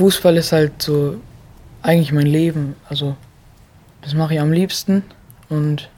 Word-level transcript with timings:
Fußball 0.00 0.38
ist 0.38 0.52
halt 0.52 0.80
so 0.80 1.20
eigentlich 1.82 2.10
mein 2.10 2.26
Leben. 2.26 2.74
Also 2.88 3.16
das 4.00 4.14
mache 4.14 4.32
ich 4.32 4.40
am 4.40 4.50
liebsten. 4.50 5.02
Und 5.50 5.90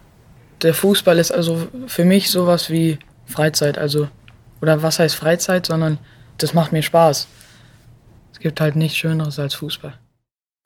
der 0.60 0.74
Fußball 0.74 1.20
ist 1.20 1.30
also 1.30 1.68
für 1.86 2.04
mich 2.04 2.28
sowas 2.28 2.68
wie 2.68 2.98
Freizeit. 3.26 3.78
Also, 3.78 4.08
oder 4.60 4.82
was 4.82 4.98
heißt 4.98 5.14
Freizeit, 5.14 5.66
sondern 5.66 5.98
das 6.38 6.52
macht 6.52 6.72
mir 6.72 6.82
Spaß. 6.82 7.28
Es 8.32 8.40
gibt 8.40 8.60
halt 8.60 8.74
nichts 8.74 8.96
Schöneres 8.96 9.38
als 9.38 9.54
Fußball. 9.54 9.94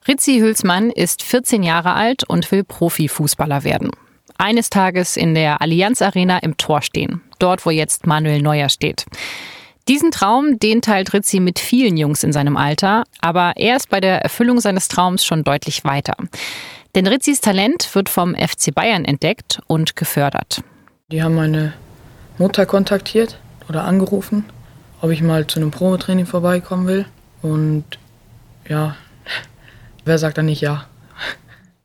Ritzi 0.07 0.39
Hülsmann 0.39 0.89
ist 0.89 1.21
14 1.21 1.61
Jahre 1.61 1.93
alt 1.93 2.23
und 2.27 2.51
will 2.51 2.63
Profifußballer 2.63 3.63
werden. 3.63 3.91
Eines 4.39 4.71
Tages 4.71 5.15
in 5.15 5.35
der 5.35 5.61
Allianz 5.61 6.01
Arena 6.01 6.39
im 6.39 6.57
Tor 6.57 6.81
stehen, 6.81 7.21
dort 7.37 7.67
wo 7.67 7.69
jetzt 7.69 8.07
Manuel 8.07 8.41
Neuer 8.41 8.69
steht. 8.69 9.05
Diesen 9.87 10.11
Traum, 10.11 10.59
den 10.59 10.81
teilt 10.81 11.13
Ritzi 11.13 11.39
mit 11.39 11.59
vielen 11.59 11.95
Jungs 11.95 12.23
in 12.23 12.33
seinem 12.33 12.57
Alter, 12.57 13.05
aber 13.21 13.53
er 13.55 13.77
ist 13.77 13.89
bei 13.89 14.01
der 14.01 14.21
Erfüllung 14.21 14.59
seines 14.59 14.89
Traums 14.89 15.23
schon 15.23 15.45
deutlich 15.45 15.85
weiter. 15.85 16.15
Denn 16.93 17.07
Ritzis 17.07 17.39
Talent 17.39 17.95
wird 17.95 18.09
vom 18.09 18.35
FC 18.35 18.75
Bayern 18.75 19.05
entdeckt 19.05 19.61
und 19.67 19.95
gefördert. 19.95 20.61
Die 21.09 21.23
haben 21.23 21.35
meine 21.35 21.71
Mutter 22.37 22.65
kontaktiert 22.65 23.39
oder 23.69 23.85
angerufen, 23.85 24.43
ob 24.99 25.11
ich 25.11 25.21
mal 25.21 25.47
zu 25.47 25.59
einem 25.59 25.71
Probetraining 25.71 26.25
vorbeikommen 26.25 26.87
will. 26.87 27.05
Und 27.41 27.85
ja, 28.67 28.97
wer 30.05 30.17
sagt 30.17 30.37
dann 30.37 30.47
nicht 30.47 30.61
ja? 30.61 30.85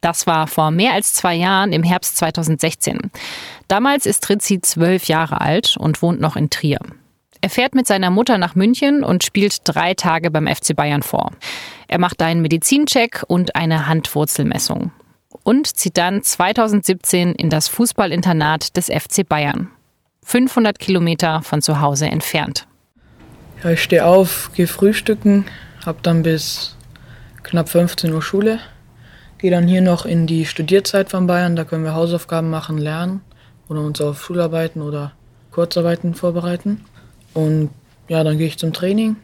Das 0.00 0.26
war 0.26 0.48
vor 0.48 0.72
mehr 0.72 0.94
als 0.94 1.14
zwei 1.14 1.36
Jahren 1.36 1.72
im 1.72 1.84
Herbst 1.84 2.16
2016. 2.16 3.12
Damals 3.68 4.06
ist 4.06 4.28
Ritzi 4.28 4.60
zwölf 4.60 5.04
Jahre 5.04 5.40
alt 5.40 5.76
und 5.78 6.02
wohnt 6.02 6.20
noch 6.20 6.34
in 6.34 6.50
Trier. 6.50 6.80
Er 7.44 7.50
fährt 7.50 7.74
mit 7.74 7.88
seiner 7.88 8.10
Mutter 8.10 8.38
nach 8.38 8.54
München 8.54 9.02
und 9.02 9.24
spielt 9.24 9.58
drei 9.64 9.94
Tage 9.94 10.30
beim 10.30 10.46
FC 10.46 10.76
Bayern 10.76 11.02
vor. 11.02 11.32
Er 11.88 11.98
macht 11.98 12.22
einen 12.22 12.40
Medizincheck 12.40 13.24
und 13.26 13.56
eine 13.56 13.88
Handwurzelmessung. 13.88 14.92
Und 15.42 15.66
zieht 15.66 15.98
dann 15.98 16.22
2017 16.22 17.34
in 17.34 17.50
das 17.50 17.66
Fußballinternat 17.66 18.76
des 18.76 18.86
FC 18.86 19.28
Bayern. 19.28 19.70
500 20.22 20.78
Kilometer 20.78 21.42
von 21.42 21.62
zu 21.62 21.80
Hause 21.80 22.06
entfernt. 22.06 22.68
Ja, 23.64 23.70
ich 23.70 23.82
stehe 23.82 24.06
auf, 24.06 24.52
gehe 24.54 24.68
frühstücken, 24.68 25.46
habe 25.84 25.98
dann 26.02 26.22
bis 26.22 26.76
knapp 27.42 27.68
15 27.68 28.12
Uhr 28.12 28.22
Schule, 28.22 28.60
gehe 29.38 29.50
dann 29.50 29.66
hier 29.66 29.82
noch 29.82 30.06
in 30.06 30.28
die 30.28 30.46
Studierzeit 30.46 31.10
von 31.10 31.26
Bayern, 31.26 31.56
da 31.56 31.64
können 31.64 31.82
wir 31.82 31.94
Hausaufgaben 31.94 32.50
machen, 32.50 32.78
lernen 32.78 33.20
oder 33.68 33.80
uns 33.80 34.00
auf 34.00 34.22
Schularbeiten 34.22 34.80
oder 34.80 35.10
Kurzarbeiten 35.50 36.14
vorbereiten. 36.14 36.84
Und 37.34 37.70
ja, 38.08 38.24
dann 38.24 38.38
gehe 38.38 38.46
ich 38.46 38.58
zum 38.58 38.72
Training, 38.72 39.16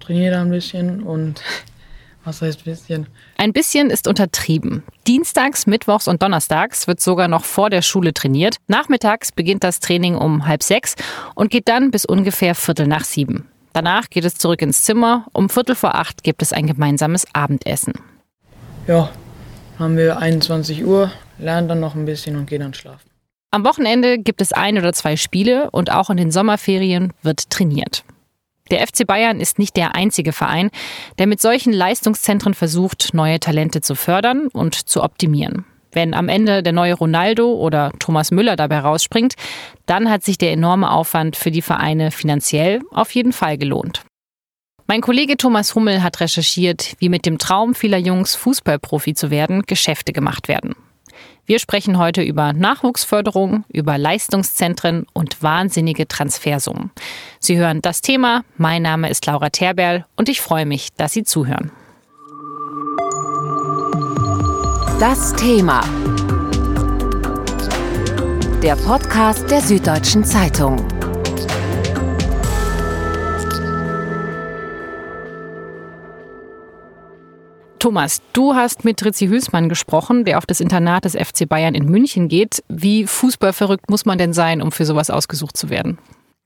trainiere 0.00 0.34
da 0.34 0.42
ein 0.42 0.50
bisschen 0.50 1.02
und 1.02 1.42
was 2.24 2.42
heißt 2.42 2.64
bisschen? 2.64 3.06
Ein 3.36 3.52
bisschen 3.52 3.90
ist 3.90 4.06
untertrieben. 4.06 4.82
Dienstags, 5.06 5.66
Mittwochs 5.66 6.06
und 6.08 6.22
Donnerstags 6.22 6.86
wird 6.86 7.00
sogar 7.00 7.28
noch 7.28 7.44
vor 7.44 7.70
der 7.70 7.82
Schule 7.82 8.12
trainiert. 8.12 8.56
Nachmittags 8.68 9.32
beginnt 9.32 9.64
das 9.64 9.80
Training 9.80 10.14
um 10.14 10.46
halb 10.46 10.62
sechs 10.62 10.94
und 11.34 11.50
geht 11.50 11.68
dann 11.68 11.90
bis 11.90 12.04
ungefähr 12.04 12.54
Viertel 12.54 12.86
nach 12.86 13.04
sieben. 13.04 13.48
Danach 13.72 14.10
geht 14.10 14.24
es 14.24 14.34
zurück 14.34 14.62
ins 14.62 14.82
Zimmer. 14.82 15.26
Um 15.32 15.48
Viertel 15.48 15.74
vor 15.74 15.94
acht 15.94 16.22
gibt 16.22 16.42
es 16.42 16.52
ein 16.52 16.66
gemeinsames 16.66 17.26
Abendessen. 17.32 17.94
Ja, 18.86 19.10
haben 19.78 19.96
wir 19.96 20.18
21 20.18 20.84
Uhr, 20.84 21.10
lernen 21.38 21.68
dann 21.68 21.80
noch 21.80 21.94
ein 21.94 22.04
bisschen 22.04 22.36
und 22.36 22.46
gehen 22.46 22.60
dann 22.60 22.74
schlafen. 22.74 23.09
Am 23.52 23.64
Wochenende 23.64 24.18
gibt 24.18 24.40
es 24.40 24.52
ein 24.52 24.78
oder 24.78 24.92
zwei 24.92 25.16
Spiele 25.16 25.70
und 25.72 25.90
auch 25.90 26.08
in 26.08 26.16
den 26.16 26.30
Sommerferien 26.30 27.12
wird 27.22 27.50
trainiert. 27.50 28.04
Der 28.70 28.86
FC 28.86 29.04
Bayern 29.04 29.40
ist 29.40 29.58
nicht 29.58 29.76
der 29.76 29.96
einzige 29.96 30.32
Verein, 30.32 30.70
der 31.18 31.26
mit 31.26 31.40
solchen 31.40 31.72
Leistungszentren 31.72 32.54
versucht, 32.54 33.12
neue 33.12 33.40
Talente 33.40 33.80
zu 33.80 33.96
fördern 33.96 34.46
und 34.52 34.88
zu 34.88 35.02
optimieren. 35.02 35.64
Wenn 35.90 36.14
am 36.14 36.28
Ende 36.28 36.62
der 36.62 36.72
neue 36.72 36.94
Ronaldo 36.94 37.52
oder 37.54 37.90
Thomas 37.98 38.30
Müller 38.30 38.54
dabei 38.54 38.78
rausspringt, 38.78 39.34
dann 39.86 40.08
hat 40.08 40.22
sich 40.22 40.38
der 40.38 40.52
enorme 40.52 40.92
Aufwand 40.92 41.34
für 41.34 41.50
die 41.50 41.62
Vereine 41.62 42.12
finanziell 42.12 42.80
auf 42.92 43.12
jeden 43.16 43.32
Fall 43.32 43.58
gelohnt. 43.58 44.04
Mein 44.86 45.00
Kollege 45.00 45.36
Thomas 45.36 45.74
Hummel 45.74 46.04
hat 46.04 46.20
recherchiert, 46.20 46.94
wie 46.98 47.08
mit 47.08 47.26
dem 47.26 47.38
Traum 47.38 47.74
vieler 47.74 47.98
Jungs 47.98 48.36
Fußballprofi 48.36 49.14
zu 49.14 49.30
werden 49.30 49.62
Geschäfte 49.62 50.12
gemacht 50.12 50.46
werden. 50.46 50.76
Wir 51.46 51.58
sprechen 51.58 51.98
heute 51.98 52.22
über 52.22 52.52
Nachwuchsförderung, 52.52 53.64
über 53.68 53.98
Leistungszentren 53.98 55.06
und 55.12 55.42
wahnsinnige 55.42 56.06
Transfersummen. 56.06 56.90
Sie 57.38 57.56
hören 57.56 57.82
das 57.82 58.02
Thema. 58.02 58.42
Mein 58.56 58.82
Name 58.82 59.10
ist 59.10 59.26
Laura 59.26 59.50
Terberl 59.50 60.06
und 60.16 60.28
ich 60.28 60.40
freue 60.40 60.66
mich, 60.66 60.90
dass 60.96 61.12
Sie 61.12 61.24
zuhören. 61.24 61.72
Das 65.00 65.34
Thema. 65.34 65.82
Der 68.62 68.76
Podcast 68.76 69.50
der 69.50 69.62
Süddeutschen 69.62 70.24
Zeitung. 70.24 70.86
Thomas, 77.80 78.20
du 78.34 78.54
hast 78.54 78.84
mit 78.84 79.02
Ritzi 79.02 79.28
Hülsmann 79.28 79.70
gesprochen, 79.70 80.26
der 80.26 80.36
auf 80.36 80.44
das 80.44 80.60
Internat 80.60 81.06
des 81.06 81.14
FC 81.14 81.48
Bayern 81.48 81.74
in 81.74 81.86
München 81.86 82.28
geht. 82.28 82.62
Wie 82.68 83.06
fußballverrückt 83.06 83.88
muss 83.88 84.04
man 84.04 84.18
denn 84.18 84.34
sein, 84.34 84.60
um 84.60 84.70
für 84.70 84.84
sowas 84.84 85.08
ausgesucht 85.08 85.56
zu 85.56 85.70
werden? 85.70 85.96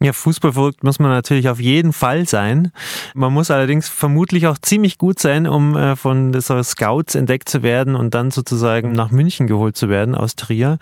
Ja, 0.05 0.13
fußballverrückt 0.13 0.85
muss 0.85 0.99
man 0.99 1.09
natürlich 1.09 1.49
auf 1.49 1.59
jeden 1.59 1.95
Fall 1.95 2.29
sein. 2.29 2.73
Man 3.15 3.33
muss 3.33 3.51
allerdings 3.51 3.89
vermutlich 3.89 4.47
auch 4.47 4.59
ziemlich 4.59 4.99
gut 4.99 5.19
sein, 5.19 5.47
um 5.47 5.75
äh, 5.79 5.97
von 5.97 6.39
so 6.39 6.63
Scouts 6.63 7.15
entdeckt 7.15 7.49
zu 7.49 7.63
werden 7.63 7.95
und 7.95 8.13
dann 8.13 8.31
sozusagen 8.31 8.93
nach 8.93 9.11
München 9.11 9.47
geholt 9.47 9.79
zu 9.79 9.89
werden 9.89 10.15
aus 10.15 10.37
Trier. 10.37 10.77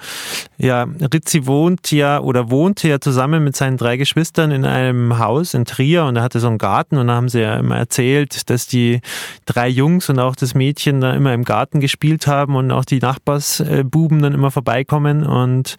Ja, 0.59 0.89
Rizzi 1.15 1.47
wohnt 1.47 1.93
ja 1.93 2.19
oder 2.19 2.51
wohnte 2.51 2.89
ja 2.89 2.99
zusammen 2.99 3.45
mit 3.45 3.55
seinen 3.55 3.77
drei 3.77 3.97
Geschwistern 3.97 4.51
in 4.51 4.65
einem 4.65 5.17
Haus 5.21 5.55
in 5.55 5.67
Trier 5.67 6.05
und 6.07 6.17
er 6.17 6.25
hatte 6.25 6.41
so 6.41 6.49
einen 6.49 6.59
Garten 6.59 6.97
und 6.97 7.07
da 7.07 7.15
haben 7.15 7.29
sie 7.29 7.43
ja 7.43 7.55
immer 7.59 7.77
erzählt, 7.77 8.51
dass 8.51 8.67
die 8.67 9.03
drei 9.47 9.69
Jungs 9.69 10.09
und 10.09 10.19
auch 10.19 10.35
das 10.35 10.55
Mädchen 10.55 11.01
da 11.01 11.13
immer 11.13 11.33
im 11.33 11.45
Garten 11.45 11.79
gespielt 11.79 12.27
haben 12.27 12.57
und 12.57 12.73
auch 12.73 12.85
die 12.85 12.99
Nachbarsbuben 12.99 14.21
dann 14.21 14.35
immer 14.35 14.51
vorbeikommen 14.51 15.25
und 15.25 15.77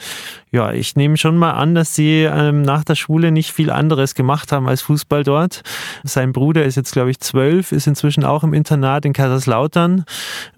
ja, 0.54 0.72
ich 0.72 0.96
nehme 0.96 1.18
schon 1.18 1.36
mal 1.36 1.54
an, 1.54 1.74
dass 1.74 1.96
sie 1.96 2.22
ähm, 2.22 2.62
nach 2.62 2.84
der 2.84 2.94
Schule 2.94 3.32
nicht 3.32 3.52
viel 3.52 3.72
anderes 3.72 4.14
gemacht 4.14 4.52
haben 4.52 4.70
als 4.70 4.84
Fußball 4.84 5.24
dort. 5.24 5.64
Sein 6.04 6.32
Bruder 6.32 6.64
ist 6.64 6.76
jetzt, 6.76 6.94
glaube 6.94 7.10
ich, 7.10 7.20
zwölf, 7.20 7.72
ist 7.72 7.88
inzwischen 7.88 8.24
auch 8.24 8.44
im 8.44 8.54
Internat 8.54 9.04
in 9.04 9.14
Kaiserslautern. 9.14 10.06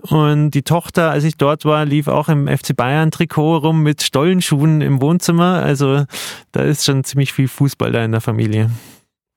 Und 0.01 0.51
die 0.51 0.63
Tochter, 0.63 1.11
als 1.11 1.23
ich 1.23 1.37
dort 1.37 1.63
war, 1.63 1.85
lief 1.85 2.09
auch 2.09 2.27
im 2.27 2.49
FC 2.49 2.75
Bayern 2.75 3.09
Trikot 3.09 3.59
rum 3.59 3.83
mit 3.83 4.03
Stollenschuhen 4.03 4.81
im 4.81 5.01
Wohnzimmer. 5.01 5.63
Also 5.63 6.03
da 6.51 6.59
ist 6.59 6.83
schon 6.83 7.05
ziemlich 7.05 7.31
viel 7.31 7.47
Fußball 7.47 7.93
da 7.93 8.03
in 8.03 8.11
der 8.11 8.21
Familie. 8.21 8.69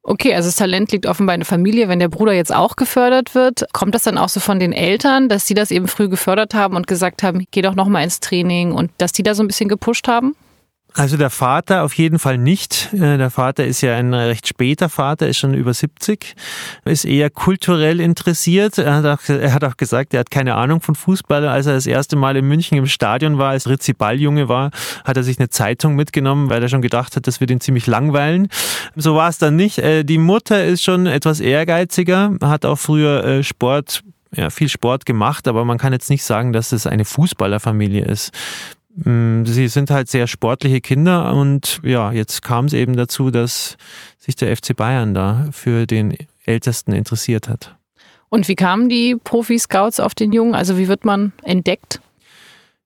Okay, 0.02 0.34
also 0.34 0.48
das 0.48 0.56
Talent 0.56 0.90
liegt 0.90 1.06
offenbar 1.06 1.36
in 1.36 1.42
der 1.42 1.46
Familie. 1.46 1.88
Wenn 1.88 2.00
der 2.00 2.08
Bruder 2.08 2.32
jetzt 2.32 2.52
auch 2.52 2.74
gefördert 2.74 3.36
wird, 3.36 3.64
kommt 3.72 3.94
das 3.94 4.02
dann 4.02 4.18
auch 4.18 4.28
so 4.28 4.40
von 4.40 4.58
den 4.58 4.72
Eltern, 4.72 5.28
dass 5.28 5.46
sie 5.46 5.54
das 5.54 5.70
eben 5.70 5.86
früh 5.86 6.08
gefördert 6.08 6.54
haben 6.54 6.74
und 6.74 6.88
gesagt 6.88 7.22
haben, 7.22 7.46
geh 7.52 7.62
doch 7.62 7.76
noch 7.76 7.86
mal 7.86 8.02
ins 8.02 8.18
Training 8.18 8.72
und 8.72 8.90
dass 8.98 9.12
die 9.12 9.22
da 9.22 9.36
so 9.36 9.44
ein 9.44 9.46
bisschen 9.46 9.68
gepusht 9.68 10.08
haben? 10.08 10.34
Also 10.98 11.16
der 11.16 11.30
Vater 11.30 11.84
auf 11.84 11.94
jeden 11.94 12.18
Fall 12.18 12.38
nicht. 12.38 12.92
Äh, 12.92 13.18
der 13.18 13.30
Vater 13.30 13.64
ist 13.64 13.82
ja 13.82 13.94
ein 13.94 14.12
recht 14.12 14.48
später 14.48 14.88
Vater, 14.88 15.28
ist 15.28 15.38
schon 15.38 15.54
über 15.54 15.72
70, 15.72 16.34
ist 16.86 17.04
eher 17.04 17.30
kulturell 17.30 18.00
interessiert. 18.00 18.78
Er 18.78 18.96
hat 18.96 19.06
auch, 19.06 19.28
er 19.28 19.54
hat 19.54 19.62
auch 19.62 19.76
gesagt, 19.76 20.12
er 20.12 20.20
hat 20.20 20.32
keine 20.32 20.56
Ahnung 20.56 20.80
von 20.80 20.96
Fußball. 20.96 21.46
Als 21.46 21.66
er 21.66 21.74
das 21.74 21.86
erste 21.86 22.16
Mal 22.16 22.36
in 22.36 22.48
München 22.48 22.76
im 22.76 22.86
Stadion 22.86 23.38
war, 23.38 23.50
als 23.50 23.68
Ritzi 23.68 23.92
Balljunge 23.92 24.48
war, 24.48 24.72
hat 25.04 25.16
er 25.16 25.22
sich 25.22 25.38
eine 25.38 25.50
Zeitung 25.50 25.94
mitgenommen, 25.94 26.50
weil 26.50 26.60
er 26.60 26.68
schon 26.68 26.82
gedacht 26.82 27.14
hat, 27.14 27.28
das 27.28 27.38
wird 27.40 27.52
ihn 27.52 27.60
ziemlich 27.60 27.86
langweilen. 27.86 28.48
So 28.96 29.14
war 29.14 29.28
es 29.28 29.38
dann 29.38 29.54
nicht. 29.54 29.78
Äh, 29.78 30.02
die 30.02 30.18
Mutter 30.18 30.64
ist 30.64 30.82
schon 30.82 31.06
etwas 31.06 31.38
ehrgeiziger, 31.38 32.34
hat 32.42 32.64
auch 32.64 32.76
früher 32.76 33.22
äh, 33.24 33.44
Sport 33.44 34.02
ja, 34.34 34.50
viel 34.50 34.68
Sport 34.68 35.06
gemacht, 35.06 35.48
aber 35.48 35.64
man 35.64 35.78
kann 35.78 35.92
jetzt 35.92 36.10
nicht 36.10 36.22
sagen, 36.22 36.52
dass 36.52 36.72
es 36.72 36.86
eine 36.86 37.04
Fußballerfamilie 37.04 38.04
ist. 38.04 38.32
Mm, 39.04 39.44
sie 39.44 39.68
sind 39.68 39.90
halt 39.90 40.08
sehr 40.08 40.26
sportliche 40.26 40.80
Kinder 40.80 41.32
und 41.34 41.80
ja, 41.84 42.10
jetzt 42.10 42.42
kam 42.42 42.64
es 42.64 42.72
eben 42.72 42.96
dazu, 42.96 43.30
dass 43.30 43.76
sich 44.18 44.34
der 44.34 44.56
FC 44.56 44.74
Bayern 44.74 45.14
da 45.14 45.46
für 45.52 45.86
den 45.86 46.16
Ältesten 46.44 46.92
interessiert 46.92 47.48
hat. 47.48 47.76
Und 48.28 48.48
wie 48.48 48.56
kamen 48.56 48.88
die 48.88 49.16
Profi-Scouts 49.22 50.00
auf 50.00 50.14
den 50.14 50.32
Jungen? 50.32 50.54
Also 50.54 50.78
wie 50.78 50.88
wird 50.88 51.04
man 51.04 51.32
entdeckt? 51.44 52.00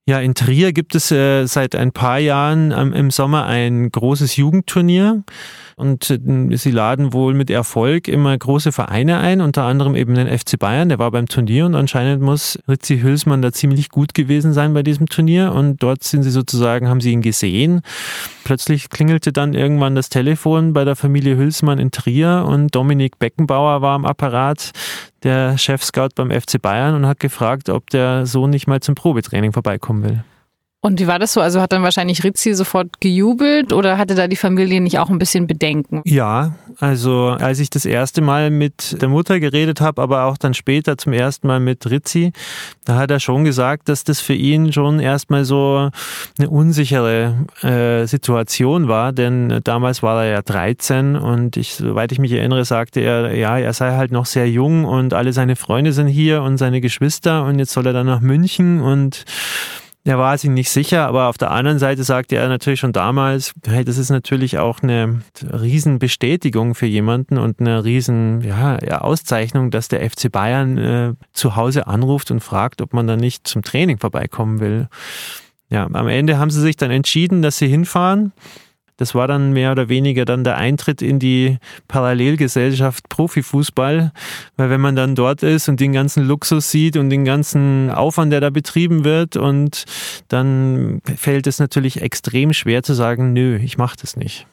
Ja, 0.05 0.21
in 0.21 0.35
Trier 0.35 0.73
gibt 0.73 0.95
es 0.95 1.13
äh, 1.13 1.47
seit 1.47 1.77
ein 1.77 1.93
paar 1.93 2.19
Jahren 2.19 2.73
ähm, 2.73 2.93
im 2.93 3.11
Sommer 3.11 3.47
ein 3.47 3.91
großes 3.91 4.37
Jugendturnier. 4.37 5.23
Und 5.77 6.11
äh, 6.11 6.57
sie 6.57 6.71
laden 6.71 7.13
wohl 7.13 7.35
mit 7.35 7.51
Erfolg 7.51 8.09
immer 8.09 8.37
große 8.37 8.73
Vereine 8.73 9.19
ein, 9.19 9.41
unter 9.41 9.65
anderem 9.65 9.95
eben 9.95 10.15
den 10.15 10.27
FC 10.27 10.59
Bayern. 10.59 10.89
Der 10.89 10.99
war 10.99 11.11
beim 11.11 11.27
Turnier 11.27 11.67
und 11.67 11.75
anscheinend 11.75 12.23
muss 12.23 12.59
Ritzi 12.69 13.01
Hülsmann 13.01 13.43
da 13.43 13.53
ziemlich 13.53 13.89
gut 13.89 14.15
gewesen 14.15 14.53
sein 14.53 14.75
bei 14.75 14.83
diesem 14.83 15.09
Turnier. 15.09 15.53
Und 15.53 15.83
dort 15.83 16.05
sind 16.05 16.23
sie 16.23 16.31
sozusagen, 16.31 16.89
haben 16.89 17.01
sie 17.01 17.13
ihn 17.13 17.23
gesehen. 17.23 17.83
Plötzlich 18.45 18.91
klingelte 18.91 19.33
dann 19.33 19.55
irgendwann 19.55 19.95
das 19.95 20.09
Telefon 20.09 20.73
bei 20.73 20.85
der 20.85 20.97
Familie 20.97 21.37
Hülsmann 21.37 21.79
in 21.79 21.91
Trier 21.91 22.45
und 22.47 22.75
Dominik 22.75 23.19
Beckenbauer 23.19 23.83
war 23.83 23.95
am 23.95 24.05
Apparat 24.05 24.73
der 25.23 25.57
Chef-Scout 25.59 26.11
beim 26.17 26.31
FC 26.31 26.61
Bayern 26.61 26.95
und 26.95 27.07
hat 27.07 27.21
gefragt, 27.21 27.69
ob 27.69 27.91
der 27.91 28.27
Sohn 28.27 28.51
nicht 28.51 28.67
mal 28.67 28.81
zum 28.81 28.95
Probetraining 28.95 29.53
vorbeikommen 29.53 30.03
will. 30.03 30.25
Und 30.85 30.99
wie 30.99 31.07
war 31.07 31.21
das 31.21 31.33
so? 31.33 31.41
Also 31.41 31.61
hat 31.61 31.73
dann 31.73 31.85
wahrscheinlich 31.85 32.25
Rizzi 32.25 32.55
sofort 32.55 33.01
gejubelt 33.01 33.73
oder 33.73 33.99
hatte 33.99 34.17
da 34.17 34.27
die 34.27 34.35
Familie 34.35 34.81
nicht 34.81 34.99
auch 34.99 35.11
ein 35.11 35.19
bisschen 35.21 35.47
Bedenken? 35.47 36.03
Ja, 36.05 36.57
also 36.81 37.29
als 37.29 37.61
ich 37.61 37.71
das 37.71 37.85
erste 37.85 38.21
Mal 38.21 38.51
mit 38.51 39.01
der 39.01 39.09
Mutter 39.09 39.39
geredet 39.39 39.81
habe, 39.81 40.03
aber 40.03 40.25
auch 40.25 40.37
dann 40.37 40.55
später 40.55 40.99
zum 40.99 41.13
ersten 41.13 41.47
Mal 41.47 41.61
mit 41.61 41.89
Rizzi, 41.89 42.33
da 42.85 42.97
hat 42.97 43.13
er 43.13 43.21
schon 43.21 43.45
gesagt, 43.45 43.89
dass 43.89 44.03
das 44.03 44.21
für 44.21 44.35
ihn 44.35 44.73
schon 44.73 44.99
erstmal 44.99 45.45
so 45.45 45.89
eine 46.37 46.51
unsichere 46.51 47.47
äh, 47.63 48.05
Situation 48.09 48.89
war, 48.89 49.13
denn 49.13 49.61
damals 49.63 50.03
war 50.03 50.25
er 50.25 50.33
ja 50.33 50.43
13 50.43 51.15
und 51.15 51.57
ich, 51.57 51.75
soweit 51.75 52.11
ich 52.11 52.19
mich 52.19 52.33
erinnere, 52.33 52.65
sagte 52.65 52.99
er, 52.99 53.37
ja, 53.37 53.57
er 53.57 53.73
sei 53.73 53.93
halt 53.93 54.11
noch 54.11 54.27
sehr 54.27 54.51
jung 54.51 54.85
und 54.85 55.15
alle 55.15 55.33
seine 55.33 55.55
Freunde 55.55 55.93
sind 55.93 56.09
hier 56.09 56.43
und 56.43 56.59
seine 56.59 56.81
Geschwister 56.81 57.45
und 57.45 57.61
jetzt 57.61 57.71
soll 57.71 57.87
er 57.87 57.93
dann 57.93 58.07
nach 58.07 58.21
München 58.21 58.81
und 58.81 59.25
er 60.05 60.19
war 60.19 60.37
sich 60.37 60.51
nicht 60.51 60.71
sicher, 60.71 61.07
aber 61.07 61.29
auf 61.29 61.39
der 61.39 61.53
anderen 61.53 61.79
Seite 61.79 62.03
sagte 62.03 62.35
er 62.35 62.49
natürlich 62.49 62.81
schon 62.81 62.93
damals, 62.93 63.55
hey, 63.65 63.85
das 63.85 63.99
ist 63.99 64.11
natürlich 64.11 64.59
auch 64.59 64.83
eine 64.83 65.23
Riesenbestätigung 65.43 66.75
für 66.75 66.87
jemanden 66.87 67.39
und 67.39 67.61
eine 67.61 67.85
riesen 67.85 68.41
ja, 68.41 68.79
Auszeichnung, 68.79 69.71
dass 69.71 69.87
der 69.87 70.09
FC 70.09 70.31
Bayern 70.31 70.79
äh, 70.79 71.15
zu 71.33 71.55
Hause 71.55 71.87
anruft 71.87 72.33
und 72.33 72.41
fragt, 72.41 72.83
ob 72.83 72.93
man 72.93 73.07
da 73.07 73.17
nicht 73.17 73.47
zum 73.47 73.63
Training 73.63 73.99
vorbeikommen 73.99 74.59
will. 74.59 74.89
Ja, 75.71 75.89
am 75.93 76.09
Ende 76.09 76.37
haben 76.37 76.51
sie 76.51 76.61
sich 76.61 76.77
dann 76.77 76.91
entschieden, 76.91 77.41
dass 77.41 77.59
sie 77.59 77.69
hinfahren. 77.69 78.33
Das 79.03 79.17
war 79.17 79.27
dann 79.27 79.53
mehr 79.53 79.73
oder 79.73 79.89
weniger 79.89 80.25
dann 80.25 80.45
der 80.45 80.59
Eintritt 80.59 81.03
in 81.03 81.19
die 81.19 81.59
Parallelgesellschaft 81.89 83.09
Profifußball, 83.09 84.13
weil 84.57 84.71
wenn 84.71 84.81
man 84.81 84.95
dann 84.95 85.17
dort 85.17 85.43
ist 85.43 85.69
und 85.69 85.81
den 85.81 85.93
ganzen 85.93 86.23
Luxus 86.23 86.71
sieht 86.71 86.97
und 86.97 87.11
den 87.11 87.25
ganzen 87.25 87.91
Aufwand, 87.91 88.33
der 88.33 88.41
da 88.41 88.51
betrieben 88.51 89.05
wird, 89.05 89.37
und 89.37 89.87
dann 90.29 91.01
fällt 91.17 91.49
es 91.49 91.59
natürlich 91.59 92.01
extrem 92.01 92.53
schwer 92.53 92.85
zu 92.85 92.95
sagen, 92.95 93.33
nö, 93.33 93.57
ich 93.57 93.77
mache 93.77 93.97
das 94.01 94.17
nicht. 94.17 94.47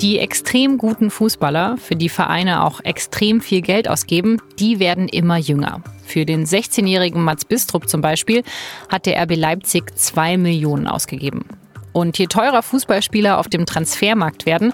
Die 0.00 0.20
extrem 0.20 0.78
guten 0.78 1.10
Fußballer, 1.10 1.76
für 1.76 1.96
die 1.96 2.08
Vereine 2.08 2.62
auch 2.62 2.80
extrem 2.84 3.40
viel 3.40 3.62
Geld 3.62 3.88
ausgeben, 3.88 4.40
die 4.60 4.78
werden 4.78 5.08
immer 5.08 5.38
jünger. 5.38 5.82
Für 6.06 6.24
den 6.24 6.46
16-jährigen 6.46 7.24
Mats 7.24 7.44
Bistrup 7.44 7.88
zum 7.88 8.00
Beispiel 8.00 8.44
hat 8.88 9.06
der 9.06 9.20
RB 9.20 9.34
Leipzig 9.34 9.98
2 9.98 10.36
Millionen 10.36 10.86
ausgegeben. 10.86 11.46
Und 11.92 12.16
je 12.16 12.28
teurer 12.28 12.62
Fußballspieler 12.62 13.38
auf 13.38 13.48
dem 13.48 13.66
Transfermarkt 13.66 14.46
werden, 14.46 14.72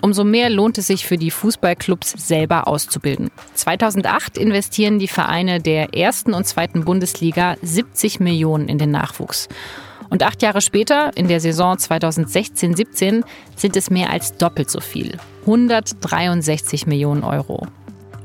umso 0.00 0.24
mehr 0.24 0.48
lohnt 0.48 0.78
es 0.78 0.86
sich 0.86 1.06
für 1.06 1.18
die 1.18 1.30
Fußballclubs 1.30 2.12
selber 2.16 2.66
auszubilden. 2.66 3.30
2008 3.52 4.38
investieren 4.38 4.98
die 4.98 5.06
Vereine 5.06 5.60
der 5.60 5.94
ersten 5.94 6.32
und 6.32 6.46
zweiten 6.46 6.86
Bundesliga 6.86 7.56
70 7.60 8.20
Millionen 8.20 8.68
in 8.68 8.78
den 8.78 8.90
Nachwuchs. 8.90 9.50
Und 10.12 10.22
acht 10.22 10.42
Jahre 10.42 10.60
später, 10.60 11.10
in 11.14 11.26
der 11.26 11.40
Saison 11.40 11.74
2016-17, 11.74 13.24
sind 13.56 13.76
es 13.78 13.88
mehr 13.88 14.10
als 14.10 14.36
doppelt 14.36 14.68
so 14.68 14.78
viel. 14.78 15.16
163 15.46 16.86
Millionen 16.86 17.24
Euro. 17.24 17.66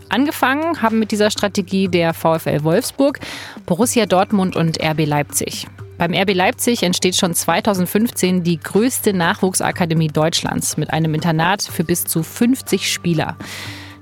Angefangen 0.10 0.82
haben 0.82 1.00
mit 1.00 1.12
dieser 1.12 1.32
Strategie 1.32 1.88
der 1.88 2.14
VfL 2.14 2.66
Wolfsburg, 2.66 3.22
Borussia 3.66 4.06
Dortmund 4.06 4.58
und 4.58 4.84
RB 4.84 5.06
Leipzig. 5.06 5.66
Beim 5.98 6.14
RB 6.14 6.34
Leipzig 6.34 6.84
entsteht 6.84 7.16
schon 7.16 7.34
2015 7.34 8.44
die 8.44 8.60
größte 8.60 9.14
Nachwuchsakademie 9.14 10.10
Deutschlands 10.10 10.76
mit 10.76 10.92
einem 10.92 11.14
Internat 11.14 11.62
für 11.62 11.86
bis 11.86 12.04
zu 12.04 12.22
50 12.22 12.92
Spieler. 12.92 13.38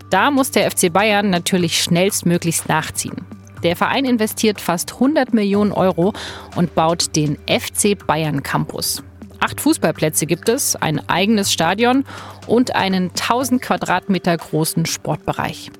Da 0.09 0.31
muss 0.31 0.49
der 0.49 0.71
FC 0.71 0.91
Bayern 0.91 1.29
natürlich 1.29 1.83
schnellstmöglichst 1.83 2.67
nachziehen. 2.67 3.27
Der 3.65 3.75
Verein 3.75 4.06
investiert 4.06 4.62
fast 4.62 4.94
100 4.94 5.33
Millionen 5.33 5.71
Euro 5.71 6.13
und 6.56 6.75
baut 6.75 7.15
den 7.15 7.39
FC 7.47 7.97
Bayern 7.97 8.44
Campus. 8.44 9.01
Acht 9.39 9.59
Fußballplätze 9.59 10.27
gibt 10.27 10.50
es, 10.50 10.75
ein 10.75 11.09
eigenes 11.09 11.51
Stadion 11.51 12.06
und 12.45 12.75
einen 12.75 13.09
1000 13.09 13.63
Quadratmeter 13.63 14.38
großen 14.38 14.85
Sportbereich. 14.85 15.71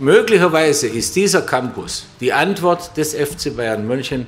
Möglicherweise 0.00 0.88
ist 0.88 1.14
dieser 1.14 1.42
Campus 1.42 2.06
die 2.18 2.32
Antwort 2.32 2.96
des 2.96 3.14
FC 3.14 3.56
Bayern 3.56 3.86
München 3.86 4.26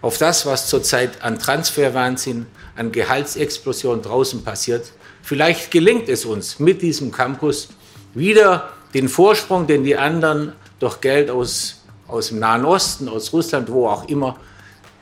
auf 0.00 0.16
das, 0.16 0.46
was 0.46 0.68
zurzeit 0.68 1.22
an 1.24 1.40
Transferwahnsinn, 1.40 2.46
an 2.76 2.92
Gehaltsexplosion 2.92 4.02
draußen 4.02 4.44
passiert. 4.44 4.92
Vielleicht 5.20 5.72
gelingt 5.72 6.08
es 6.08 6.24
uns 6.24 6.60
mit 6.60 6.80
diesem 6.80 7.10
Campus 7.10 7.70
wieder 8.14 8.70
den 8.94 9.08
Vorsprung, 9.08 9.66
den 9.66 9.82
die 9.82 9.96
anderen 9.96 10.52
durch 10.78 11.00
Geld 11.00 11.28
aus 11.28 11.82
aus 12.08 12.28
dem 12.28 12.38
Nahen 12.38 12.64
Osten, 12.64 13.08
aus 13.08 13.32
Russland, 13.32 13.70
wo 13.70 13.88
auch 13.88 14.08
immer, 14.08 14.36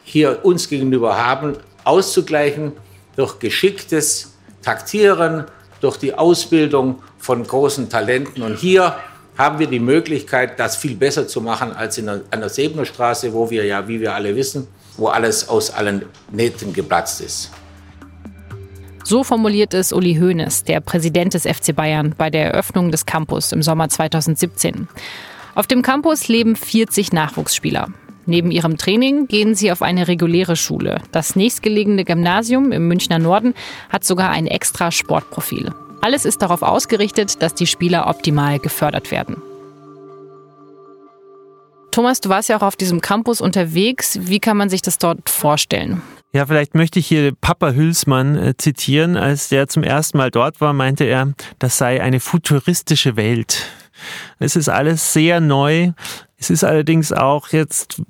hier 0.05 0.45
uns 0.45 0.69
gegenüber 0.69 1.17
haben, 1.17 1.56
auszugleichen 1.85 2.73
durch 3.17 3.39
geschicktes 3.39 4.35
Taktieren, 4.62 5.45
durch 5.81 5.97
die 5.97 6.15
Ausbildung 6.15 7.03
von 7.19 7.47
großen 7.47 7.89
Talenten. 7.89 8.43
Und 8.43 8.56
hier 8.56 8.97
haben 9.37 9.59
wir 9.59 9.67
die 9.67 9.81
Möglichkeit, 9.81 10.59
das 10.59 10.77
viel 10.77 10.95
besser 10.95 11.27
zu 11.27 11.41
machen 11.41 11.73
als 11.73 11.99
in 11.99 12.06
der, 12.06 12.21
an 12.31 12.41
der 12.41 12.49
Sebener 12.49 12.85
Straße, 12.85 13.33
wo 13.33 13.50
wir 13.50 13.65
ja, 13.65 13.87
wie 13.89 14.00
wir 14.00 14.15
alle 14.15 14.35
wissen, 14.37 14.67
wo 14.97 15.09
alles 15.09 15.49
aus 15.49 15.71
allen 15.71 16.05
Nähten 16.31 16.73
geplatzt 16.73 17.21
ist. 17.21 17.50
So 19.07 19.23
formuliert 19.23 19.75
es 19.75 19.93
Uli 19.93 20.15
Hoeneß, 20.15 20.65
der 20.65 20.81
Präsident 20.81 21.35
des 21.35 21.43
FC 21.43 21.77
Bayern, 21.77 22.15
bei 22.17 22.31
der 22.31 22.53
Eröffnung 22.53 22.91
des 22.91 23.05
Campus 23.05 23.53
im 23.53 23.62
Sommer 23.62 23.91
2017. 23.91 24.89
Auf 25.55 25.69
dem 25.69 25.83
Campus 25.83 26.27
leben 26.29 26.56
40 26.56 27.12
Nachwuchsspieler. 27.12 27.89
Neben 28.27 28.51
ihrem 28.51 28.77
Training 28.77 29.29
gehen 29.29 29.55
sie 29.55 29.71
auf 29.71 29.83
eine 29.83 30.09
reguläre 30.09 30.56
Schule. 30.56 31.01
Das 31.12 31.37
nächstgelegene 31.37 32.05
Gymnasium 32.05 32.73
im 32.73 32.89
Münchner 32.89 33.19
Norden 33.19 33.55
hat 33.91 34.05
sogar 34.05 34.31
ein 34.31 34.47
extra 34.47 34.91
Sportprofil. 34.91 35.73
Alles 36.01 36.25
ist 36.25 36.43
darauf 36.43 36.62
ausgerichtet, 36.62 37.43
dass 37.43 37.55
die 37.55 37.67
Spieler 37.67 38.09
optimal 38.09 38.59
gefördert 38.59 39.11
werden. 39.11 39.37
Thomas, 41.93 42.21
du 42.21 42.29
warst 42.29 42.49
ja 42.49 42.57
auch 42.57 42.62
auf 42.62 42.75
diesem 42.75 43.00
Campus 43.00 43.41
unterwegs. 43.41 44.19
Wie 44.23 44.41
kann 44.41 44.57
man 44.57 44.69
sich 44.69 44.83
das 44.83 44.99
dort 44.99 45.31
vorstellen? 45.31 46.03
Ja, 46.33 46.47
vielleicht 46.47 46.75
möchte 46.75 46.99
ich 46.99 47.07
hier 47.07 47.33
Papa 47.41 47.71
Hülsmann 47.71 48.37
äh, 48.37 48.57
zitieren. 48.57 49.17
Als 49.17 49.50
der 49.50 49.69
zum 49.69 49.85
ersten 49.85 50.19
Mal 50.19 50.33
dort 50.33 50.61
war, 50.61 50.73
meinte 50.73 51.05
er, 51.05 51.33
das 51.61 51.79
sei 51.79 52.03
eine 52.03 52.19
futuristische 52.19 53.14
Welt. 53.14 53.62
Es 54.39 54.57
ist 54.57 54.69
alles 54.69 55.13
sehr 55.13 55.41
neu. 55.41 55.93
Es 56.45 56.51
ist 56.51 56.65
allerdings 56.65 57.11
auch 57.11 57.49
jetzt 57.53 58.03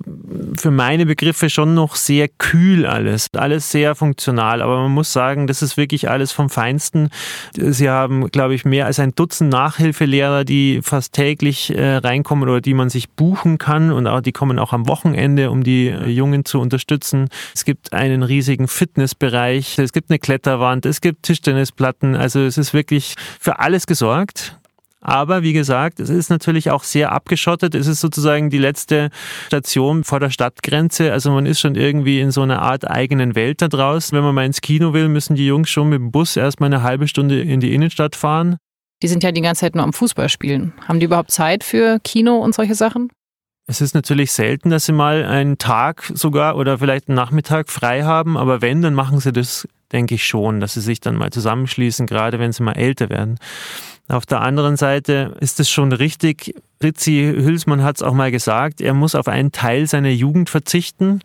für 0.58 0.72
meine 0.72 1.06
Begriffe 1.06 1.50
schon 1.50 1.74
noch 1.74 1.94
sehr 1.94 2.26
kühl 2.26 2.84
alles. 2.84 3.28
Alles 3.34 3.70
sehr 3.70 3.94
funktional. 3.94 4.60
Aber 4.60 4.82
man 4.82 4.90
muss 4.90 5.12
sagen, 5.12 5.46
das 5.46 5.62
ist 5.62 5.76
wirklich 5.76 6.10
alles 6.10 6.32
vom 6.32 6.50
Feinsten. 6.50 7.10
Sie 7.54 7.88
haben, 7.88 8.28
glaube 8.32 8.56
ich, 8.56 8.64
mehr 8.64 8.86
als 8.86 8.98
ein 8.98 9.14
Dutzend 9.14 9.50
Nachhilfelehrer, 9.50 10.44
die 10.44 10.80
fast 10.82 11.12
täglich 11.12 11.76
äh, 11.76 11.96
reinkommen 11.96 12.48
oder 12.48 12.60
die 12.60 12.74
man 12.74 12.90
sich 12.90 13.08
buchen 13.08 13.58
kann. 13.58 13.92
Und 13.92 14.08
auch, 14.08 14.20
die 14.20 14.32
kommen 14.32 14.58
auch 14.58 14.72
am 14.72 14.88
Wochenende, 14.88 15.52
um 15.52 15.62
die 15.62 15.88
äh, 15.88 16.08
Jungen 16.08 16.44
zu 16.44 16.60
unterstützen. 16.60 17.28
Es 17.54 17.64
gibt 17.64 17.92
einen 17.92 18.24
riesigen 18.24 18.66
Fitnessbereich. 18.66 19.78
Es 19.78 19.92
gibt 19.92 20.10
eine 20.10 20.18
Kletterwand. 20.18 20.86
Es 20.86 21.00
gibt 21.00 21.22
Tischtennisplatten. 21.22 22.16
Also 22.16 22.40
es 22.40 22.58
ist 22.58 22.74
wirklich 22.74 23.14
für 23.38 23.60
alles 23.60 23.86
gesorgt. 23.86 24.58
Aber 25.04 25.42
wie 25.42 25.52
gesagt, 25.52 26.00
es 26.00 26.08
ist 26.08 26.30
natürlich 26.30 26.70
auch 26.70 26.82
sehr 26.82 27.12
abgeschottet. 27.12 27.74
Es 27.74 27.86
ist 27.86 28.00
sozusagen 28.00 28.48
die 28.48 28.58
letzte 28.58 29.10
Station 29.46 30.02
vor 30.02 30.18
der 30.18 30.30
Stadtgrenze. 30.30 31.12
Also 31.12 31.30
man 31.30 31.44
ist 31.44 31.60
schon 31.60 31.74
irgendwie 31.74 32.20
in 32.20 32.30
so 32.30 32.40
einer 32.40 32.62
Art 32.62 32.90
eigenen 32.90 33.34
Welt 33.34 33.60
da 33.60 33.68
draußen. 33.68 34.16
Wenn 34.16 34.24
man 34.24 34.34
mal 34.34 34.46
ins 34.46 34.62
Kino 34.62 34.94
will, 34.94 35.08
müssen 35.08 35.36
die 35.36 35.46
Jungs 35.46 35.68
schon 35.68 35.90
mit 35.90 35.98
dem 35.98 36.10
Bus 36.10 36.36
erstmal 36.36 36.68
eine 36.68 36.82
halbe 36.82 37.06
Stunde 37.06 37.42
in 37.42 37.60
die 37.60 37.74
Innenstadt 37.74 38.16
fahren. 38.16 38.56
Die 39.02 39.08
sind 39.08 39.22
ja 39.22 39.30
die 39.30 39.42
ganze 39.42 39.60
Zeit 39.60 39.74
nur 39.74 39.84
am 39.84 39.92
Fußball 39.92 40.30
spielen. 40.30 40.72
Haben 40.88 41.00
die 41.00 41.06
überhaupt 41.06 41.30
Zeit 41.30 41.62
für 41.62 41.98
Kino 42.02 42.38
und 42.38 42.54
solche 42.54 42.74
Sachen? 42.74 43.10
Es 43.66 43.80
ist 43.80 43.94
natürlich 43.94 44.32
selten, 44.32 44.70
dass 44.70 44.86
sie 44.86 44.92
mal 44.92 45.24
einen 45.24 45.56
Tag 45.56 46.10
sogar 46.14 46.56
oder 46.56 46.78
vielleicht 46.78 47.08
einen 47.08 47.16
Nachmittag 47.16 47.70
frei 47.70 48.02
haben, 48.02 48.36
aber 48.36 48.60
wenn, 48.60 48.82
dann 48.82 48.94
machen 48.94 49.20
sie 49.20 49.32
das, 49.32 49.66
denke 49.90 50.16
ich 50.16 50.26
schon, 50.26 50.60
dass 50.60 50.74
sie 50.74 50.82
sich 50.82 51.00
dann 51.00 51.16
mal 51.16 51.30
zusammenschließen, 51.30 52.06
gerade 52.06 52.38
wenn 52.38 52.52
sie 52.52 52.62
mal 52.62 52.72
älter 52.72 53.08
werden. 53.08 53.38
Auf 54.08 54.26
der 54.26 54.42
anderen 54.42 54.76
Seite 54.76 55.34
ist 55.40 55.60
es 55.60 55.70
schon 55.70 55.92
richtig, 55.92 56.54
Ritzi 56.82 57.32
Hülsmann 57.34 57.82
hat 57.82 57.96
es 57.96 58.02
auch 58.02 58.12
mal 58.12 58.30
gesagt, 58.30 58.82
er 58.82 58.92
muss 58.92 59.14
auf 59.14 59.28
einen 59.28 59.50
Teil 59.50 59.86
seiner 59.86 60.10
Jugend 60.10 60.50
verzichten, 60.50 61.20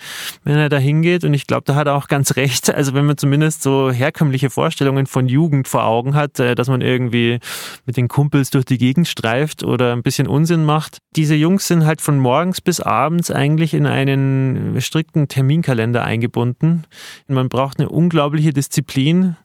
wenn 0.46 0.56
er 0.56 0.70
da 0.70 0.78
hingeht. 0.78 1.26
Und 1.26 1.34
ich 1.34 1.46
glaube, 1.46 1.64
da 1.66 1.76
hat 1.76 1.88
er 1.88 1.96
auch 1.96 2.08
ganz 2.08 2.38
recht. 2.38 2.74
Also 2.74 2.94
wenn 2.94 3.06
man 3.06 3.18
zumindest 3.18 3.64
so 3.64 3.92
herkömmliche 3.92 4.50
Vorstellungen 4.50 5.08
von 5.08 5.28
Jugend 5.28 5.68
vor 5.68 5.84
Augen 5.84 6.16
hat, 6.16 6.40
äh, 6.40 6.56
dass 6.56 6.70
man 6.70 6.80
irgendwie 6.80 7.40
mit 7.86 7.98
den 7.98 8.08
Kumpels 8.08 8.52
durch 8.52 8.64
die 8.64 8.78
Gegend 8.78 9.10
streift 9.10 9.64
oder 9.64 9.92
ein 9.92 10.04
bisschen 10.04 10.28
Unsinn 10.28 10.64
macht. 10.64 11.00
Diese 11.18 11.36
Jungs 11.36 11.68
sind 11.68 11.86
halt 11.86 12.00
von 12.00 12.18
morgens 12.18 12.62
bis 12.62 12.80
abends 12.80 13.30
eigentlich 13.30 13.74
in 13.74 13.86
einen 13.86 14.80
strikten 14.80 15.28
Terminkalender 15.28 16.06
eingebunden. 16.06 16.86
Man 17.28 17.50
braucht 17.50 17.80
eine 17.80 17.90
unglaubliche 17.90 18.54
Disziplin. 18.54 19.36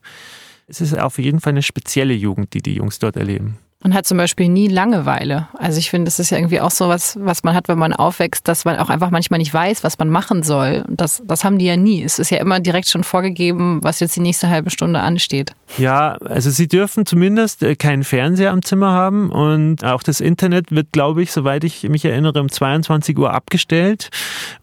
Es 0.67 0.81
ist 0.81 0.99
auf 0.99 1.19
jeden 1.19 1.41
Fall 1.41 1.53
eine 1.53 1.63
spezielle 1.63 2.15
Jugend, 2.15 2.55
die 2.55 2.63
die 2.63 2.75
Jungs 2.75 2.99
dort 2.99 3.17
erleben. 3.17 3.59
Man 3.85 3.93
hat 3.93 4.07
zum 4.07 4.17
Beispiel 4.17 4.49
nie 4.49 4.69
Langeweile. 4.69 5.49
Also 5.59 5.79
ich 5.79 5.91
finde, 5.91 6.07
das 6.07 6.19
ist 6.19 6.31
ja 6.31 6.39
irgendwie 6.39 6.59
auch 6.59 6.71
so 6.71 6.89
was, 6.89 7.19
was 7.21 7.45
man 7.45 7.55
hat, 7.55 7.69
wenn 7.69 7.79
man 7.79 7.93
aufwächst, 7.93 8.49
dass 8.49 8.65
man 8.65 8.79
auch 8.79 8.89
einfach 8.89 9.11
manchmal 9.11 9.37
nicht 9.37 9.53
weiß, 9.53 9.85
was 9.85 9.99
man 9.99 10.09
machen 10.09 10.43
soll. 10.43 10.87
Und 10.89 11.03
das, 11.03 11.23
das 11.27 11.45
haben 11.45 11.59
die 11.59 11.67
ja 11.67 11.77
nie. 11.77 12.03
Es 12.03 12.19
ist 12.19 12.31
ja 12.31 12.39
immer 12.39 12.61
direkt 12.61 12.89
schon 12.89 13.05
vorgegeben, 13.05 13.81
was 13.83 14.01
jetzt 14.01 14.17
die 14.17 14.21
nächste 14.21 14.49
halbe 14.49 14.71
Stunde 14.71 15.01
ansteht. 15.01 15.53
Ja, 15.77 16.13
also 16.25 16.49
sie 16.49 16.67
dürfen 16.67 17.05
zumindest 17.05 17.63
äh, 17.63 17.77
keinen 17.77 18.05
Fernseher 18.05 18.53
am 18.53 18.63
Zimmer 18.63 18.93
haben 18.93 19.29
und 19.31 19.85
auch 19.85 20.03
das 20.03 20.21
Internet 20.23 20.71
wird, 20.71 20.93
glaube 20.93 21.23
ich, 21.23 21.31
soweit 21.31 21.63
ich 21.63 21.83
mich 21.83 22.07
erinnere, 22.07 22.41
um 22.41 22.49
22 22.49 23.19
Uhr 23.19 23.35
abgestellt. 23.35 24.09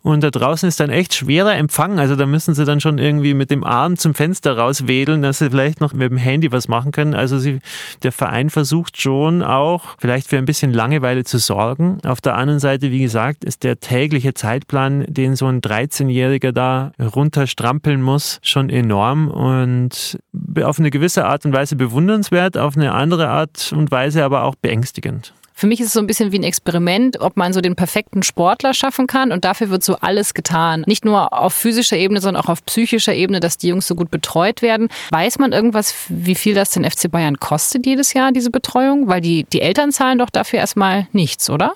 Und 0.01 0.23
da 0.23 0.31
draußen 0.31 0.67
ist 0.67 0.79
dann 0.79 0.89
echt 0.89 1.13
schwerer 1.13 1.55
Empfang. 1.55 1.99
Also 1.99 2.15
da 2.15 2.25
müssen 2.25 2.55
sie 2.55 2.65
dann 2.65 2.81
schon 2.81 2.97
irgendwie 2.97 3.35
mit 3.35 3.51
dem 3.51 3.63
Arm 3.63 3.97
zum 3.97 4.15
Fenster 4.15 4.57
rauswedeln, 4.57 5.21
dass 5.21 5.37
sie 5.37 5.51
vielleicht 5.51 5.79
noch 5.79 5.93
mit 5.93 6.09
dem 6.09 6.17
Handy 6.17 6.51
was 6.51 6.67
machen 6.67 6.91
können. 6.91 7.13
Also 7.13 7.37
sie, 7.37 7.59
der 8.01 8.11
Verein 8.11 8.49
versucht 8.49 8.99
schon, 8.99 9.10
schon 9.11 9.43
auch 9.43 9.97
vielleicht 9.99 10.29
für 10.29 10.37
ein 10.37 10.45
bisschen 10.45 10.71
Langeweile 10.71 11.25
zu 11.25 11.37
sorgen. 11.37 11.97
Auf 12.05 12.21
der 12.21 12.37
anderen 12.37 12.61
Seite, 12.61 12.91
wie 12.91 13.01
gesagt, 13.01 13.43
ist 13.43 13.63
der 13.63 13.81
tägliche 13.81 14.33
Zeitplan, 14.33 15.05
den 15.05 15.35
so 15.35 15.47
ein 15.47 15.59
13-Jähriger 15.59 16.53
da 16.53 16.93
runterstrampeln 16.97 18.01
muss, 18.01 18.39
schon 18.41 18.69
enorm 18.69 19.27
und 19.27 20.17
auf 20.63 20.79
eine 20.79 20.91
gewisse 20.91 21.25
Art 21.25 21.45
und 21.45 21.51
Weise 21.51 21.75
bewundernswert, 21.75 22.57
auf 22.57 22.77
eine 22.77 22.93
andere 22.93 23.27
Art 23.27 23.73
und 23.75 23.91
Weise 23.91 24.23
aber 24.23 24.43
auch 24.43 24.55
beängstigend. 24.55 25.33
Für 25.61 25.67
mich 25.67 25.79
ist 25.79 25.89
es 25.89 25.93
so 25.93 25.99
ein 25.99 26.07
bisschen 26.07 26.31
wie 26.31 26.39
ein 26.39 26.43
Experiment, 26.43 27.21
ob 27.21 27.37
man 27.37 27.53
so 27.53 27.61
den 27.61 27.75
perfekten 27.75 28.23
Sportler 28.23 28.73
schaffen 28.73 29.05
kann 29.05 29.31
und 29.31 29.45
dafür 29.45 29.69
wird 29.69 29.83
so 29.83 29.95
alles 29.97 30.33
getan. 30.33 30.83
Nicht 30.87 31.05
nur 31.05 31.33
auf 31.33 31.53
physischer 31.53 31.97
Ebene, 31.97 32.19
sondern 32.19 32.41
auch 32.41 32.49
auf 32.49 32.65
psychischer 32.65 33.13
Ebene, 33.13 33.39
dass 33.39 33.59
die 33.59 33.67
Jungs 33.67 33.85
so 33.85 33.93
gut 33.93 34.09
betreut 34.09 34.63
werden. 34.63 34.87
Weiß 35.11 35.37
man 35.37 35.51
irgendwas, 35.51 35.93
wie 36.09 36.33
viel 36.33 36.55
das 36.55 36.71
den 36.71 36.83
FC 36.83 37.11
Bayern 37.11 37.37
kostet 37.37 37.85
jedes 37.85 38.13
Jahr, 38.13 38.31
diese 38.31 38.49
Betreuung? 38.49 39.07
Weil 39.07 39.21
die, 39.21 39.43
die 39.43 39.61
Eltern 39.61 39.91
zahlen 39.91 40.17
doch 40.17 40.31
dafür 40.31 40.57
erstmal 40.57 41.07
nichts, 41.11 41.47
oder? 41.47 41.75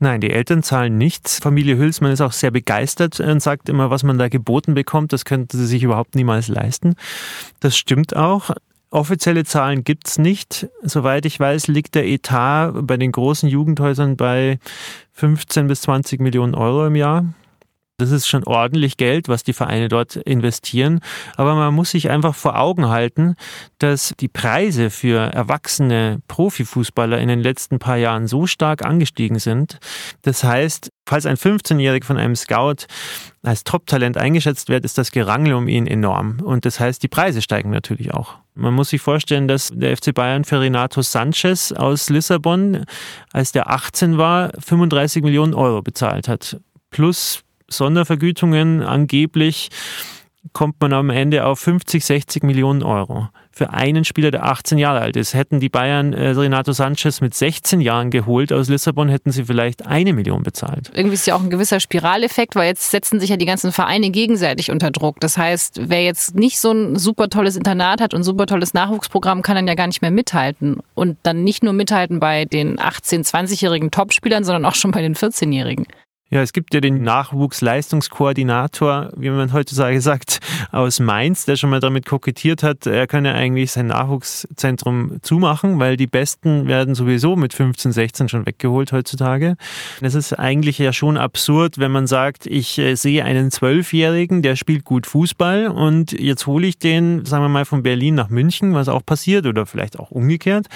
Nein, 0.00 0.20
die 0.20 0.30
Eltern 0.30 0.62
zahlen 0.62 0.98
nichts. 0.98 1.38
Familie 1.38 1.78
Hülsmann 1.78 2.12
ist 2.12 2.20
auch 2.20 2.32
sehr 2.32 2.50
begeistert 2.50 3.20
und 3.20 3.40
sagt 3.40 3.70
immer, 3.70 3.88
was 3.88 4.02
man 4.02 4.18
da 4.18 4.28
geboten 4.28 4.74
bekommt, 4.74 5.14
das 5.14 5.24
könnte 5.24 5.56
sie 5.56 5.66
sich 5.66 5.82
überhaupt 5.82 6.14
niemals 6.14 6.48
leisten. 6.48 6.94
Das 7.60 7.74
stimmt 7.74 8.14
auch. 8.14 8.50
Offizielle 8.94 9.44
Zahlen 9.44 9.82
gibt 9.82 10.06
es 10.06 10.18
nicht. 10.18 10.68
Soweit 10.82 11.26
ich 11.26 11.40
weiß, 11.40 11.66
liegt 11.66 11.96
der 11.96 12.06
Etat 12.06 12.70
bei 12.82 12.96
den 12.96 13.10
großen 13.10 13.48
Jugendhäusern 13.48 14.16
bei 14.16 14.60
15 15.14 15.66
bis 15.66 15.80
20 15.80 16.20
Millionen 16.20 16.54
Euro 16.54 16.86
im 16.86 16.94
Jahr. 16.94 17.24
Das 17.96 18.12
ist 18.12 18.28
schon 18.28 18.44
ordentlich 18.44 18.96
Geld, 18.96 19.28
was 19.28 19.42
die 19.42 19.52
Vereine 19.52 19.88
dort 19.88 20.14
investieren. 20.14 21.00
Aber 21.36 21.56
man 21.56 21.74
muss 21.74 21.90
sich 21.90 22.08
einfach 22.08 22.36
vor 22.36 22.56
Augen 22.56 22.88
halten, 22.88 23.34
dass 23.78 24.14
die 24.20 24.28
Preise 24.28 24.90
für 24.90 25.18
erwachsene 25.32 26.20
Profifußballer 26.28 27.18
in 27.18 27.26
den 27.26 27.40
letzten 27.40 27.80
paar 27.80 27.96
Jahren 27.96 28.28
so 28.28 28.46
stark 28.46 28.84
angestiegen 28.84 29.40
sind. 29.40 29.80
Das 30.22 30.44
heißt, 30.44 30.92
falls 31.06 31.26
ein 31.26 31.36
15-Jähriger 31.36 32.04
von 32.04 32.16
einem 32.16 32.36
Scout 32.36 32.86
als 33.42 33.64
Top-Talent 33.64 34.16
eingeschätzt 34.16 34.68
wird, 34.68 34.84
ist 34.84 34.98
das 34.98 35.10
Gerangel 35.10 35.54
um 35.54 35.68
ihn 35.68 35.86
enorm. 35.86 36.38
Und 36.42 36.64
das 36.64 36.80
heißt, 36.80 37.02
die 37.02 37.08
Preise 37.08 37.42
steigen 37.42 37.70
natürlich 37.70 38.14
auch. 38.14 38.36
Man 38.54 38.72
muss 38.74 38.90
sich 38.90 39.00
vorstellen, 39.00 39.48
dass 39.48 39.70
der 39.74 39.96
FC 39.96 40.14
Bayern 40.14 40.44
für 40.44 40.60
Renato 40.60 41.02
Sanchez 41.02 41.72
aus 41.72 42.08
Lissabon, 42.08 42.84
als 43.32 43.52
der 43.52 43.70
18 43.70 44.16
war, 44.16 44.52
35 44.58 45.22
Millionen 45.22 45.54
Euro 45.54 45.82
bezahlt 45.82 46.28
hat. 46.28 46.58
Plus 46.90 47.42
Sondervergütungen 47.68 48.82
angeblich 48.82 49.70
kommt 50.52 50.80
man 50.80 50.92
am 50.92 51.10
Ende 51.10 51.46
auf 51.46 51.58
50, 51.60 52.04
60 52.04 52.42
Millionen 52.42 52.82
Euro. 52.82 53.28
Für 53.50 53.70
einen 53.70 54.04
Spieler, 54.04 54.32
der 54.32 54.44
18 54.44 54.78
Jahre 54.78 55.00
alt 55.00 55.16
ist. 55.16 55.32
Hätten 55.32 55.60
die 55.60 55.68
Bayern 55.68 56.12
äh, 56.12 56.30
Renato 56.30 56.72
Sanchez 56.72 57.20
mit 57.20 57.34
16 57.34 57.80
Jahren 57.80 58.10
geholt 58.10 58.52
aus 58.52 58.68
Lissabon, 58.68 59.08
hätten 59.08 59.30
sie 59.30 59.44
vielleicht 59.44 59.86
eine 59.86 60.12
Million 60.12 60.42
bezahlt. 60.42 60.90
Irgendwie 60.92 61.14
ist 61.14 61.26
ja 61.26 61.36
auch 61.36 61.42
ein 61.42 61.50
gewisser 61.50 61.78
Spiraleffekt, 61.78 62.56
weil 62.56 62.66
jetzt 62.66 62.90
setzen 62.90 63.20
sich 63.20 63.30
ja 63.30 63.36
die 63.36 63.46
ganzen 63.46 63.70
Vereine 63.70 64.10
gegenseitig 64.10 64.72
unter 64.72 64.90
Druck. 64.90 65.20
Das 65.20 65.38
heißt, 65.38 65.82
wer 65.88 66.02
jetzt 66.02 66.34
nicht 66.34 66.58
so 66.58 66.72
ein 66.72 66.96
super 66.96 67.28
tolles 67.28 67.56
Internat 67.56 68.00
hat 68.00 68.12
und 68.12 68.20
ein 68.20 68.24
super 68.24 68.46
tolles 68.46 68.74
Nachwuchsprogramm, 68.74 69.42
kann 69.42 69.54
dann 69.54 69.68
ja 69.68 69.74
gar 69.74 69.86
nicht 69.86 70.02
mehr 70.02 70.10
mithalten. 70.10 70.80
Und 70.94 71.16
dann 71.22 71.44
nicht 71.44 71.62
nur 71.62 71.74
mithalten 71.74 72.18
bei 72.18 72.46
den 72.46 72.78
18-, 72.78 73.24
20-jährigen 73.24 73.92
Topspielern, 73.92 74.42
sondern 74.42 74.64
auch 74.64 74.74
schon 74.74 74.90
bei 74.90 75.00
den 75.00 75.14
14-jährigen. 75.14 75.86
Ja, 76.30 76.40
es 76.40 76.54
gibt 76.54 76.72
ja 76.72 76.80
den 76.80 77.02
Nachwuchsleistungskoordinator, 77.02 79.10
wie 79.14 79.28
man 79.28 79.52
heutzutage 79.52 80.00
sagt, 80.00 80.38
aus 80.72 80.98
Mainz, 80.98 81.44
der 81.44 81.56
schon 81.56 81.68
mal 81.68 81.80
damit 81.80 82.06
kokettiert 82.06 82.62
hat, 82.62 82.86
er 82.86 83.06
könne 83.06 83.34
eigentlich 83.34 83.72
sein 83.72 83.88
Nachwuchszentrum 83.88 85.18
zumachen, 85.20 85.78
weil 85.78 85.98
die 85.98 86.06
Besten 86.06 86.66
werden 86.66 86.94
sowieso 86.94 87.36
mit 87.36 87.52
15, 87.52 87.92
16 87.92 88.30
schon 88.30 88.46
weggeholt 88.46 88.92
heutzutage. 88.92 89.56
Das 90.00 90.14
ist 90.14 90.32
eigentlich 90.32 90.78
ja 90.78 90.94
schon 90.94 91.18
absurd, 91.18 91.76
wenn 91.78 91.92
man 91.92 92.06
sagt, 92.06 92.46
ich 92.46 92.78
äh, 92.78 92.94
sehe 92.94 93.22
einen 93.22 93.50
Zwölfjährigen, 93.50 94.40
der 94.40 94.56
spielt 94.56 94.84
gut 94.84 95.06
Fußball 95.06 95.68
und 95.68 96.12
jetzt 96.12 96.46
hole 96.46 96.66
ich 96.66 96.78
den, 96.78 97.26
sagen 97.26 97.44
wir 97.44 97.50
mal, 97.50 97.66
von 97.66 97.82
Berlin 97.82 98.14
nach 98.14 98.30
München, 98.30 98.72
was 98.72 98.88
auch 98.88 99.04
passiert 99.04 99.44
oder 99.44 99.66
vielleicht 99.66 99.98
auch 99.98 100.10
umgekehrt, 100.10 100.68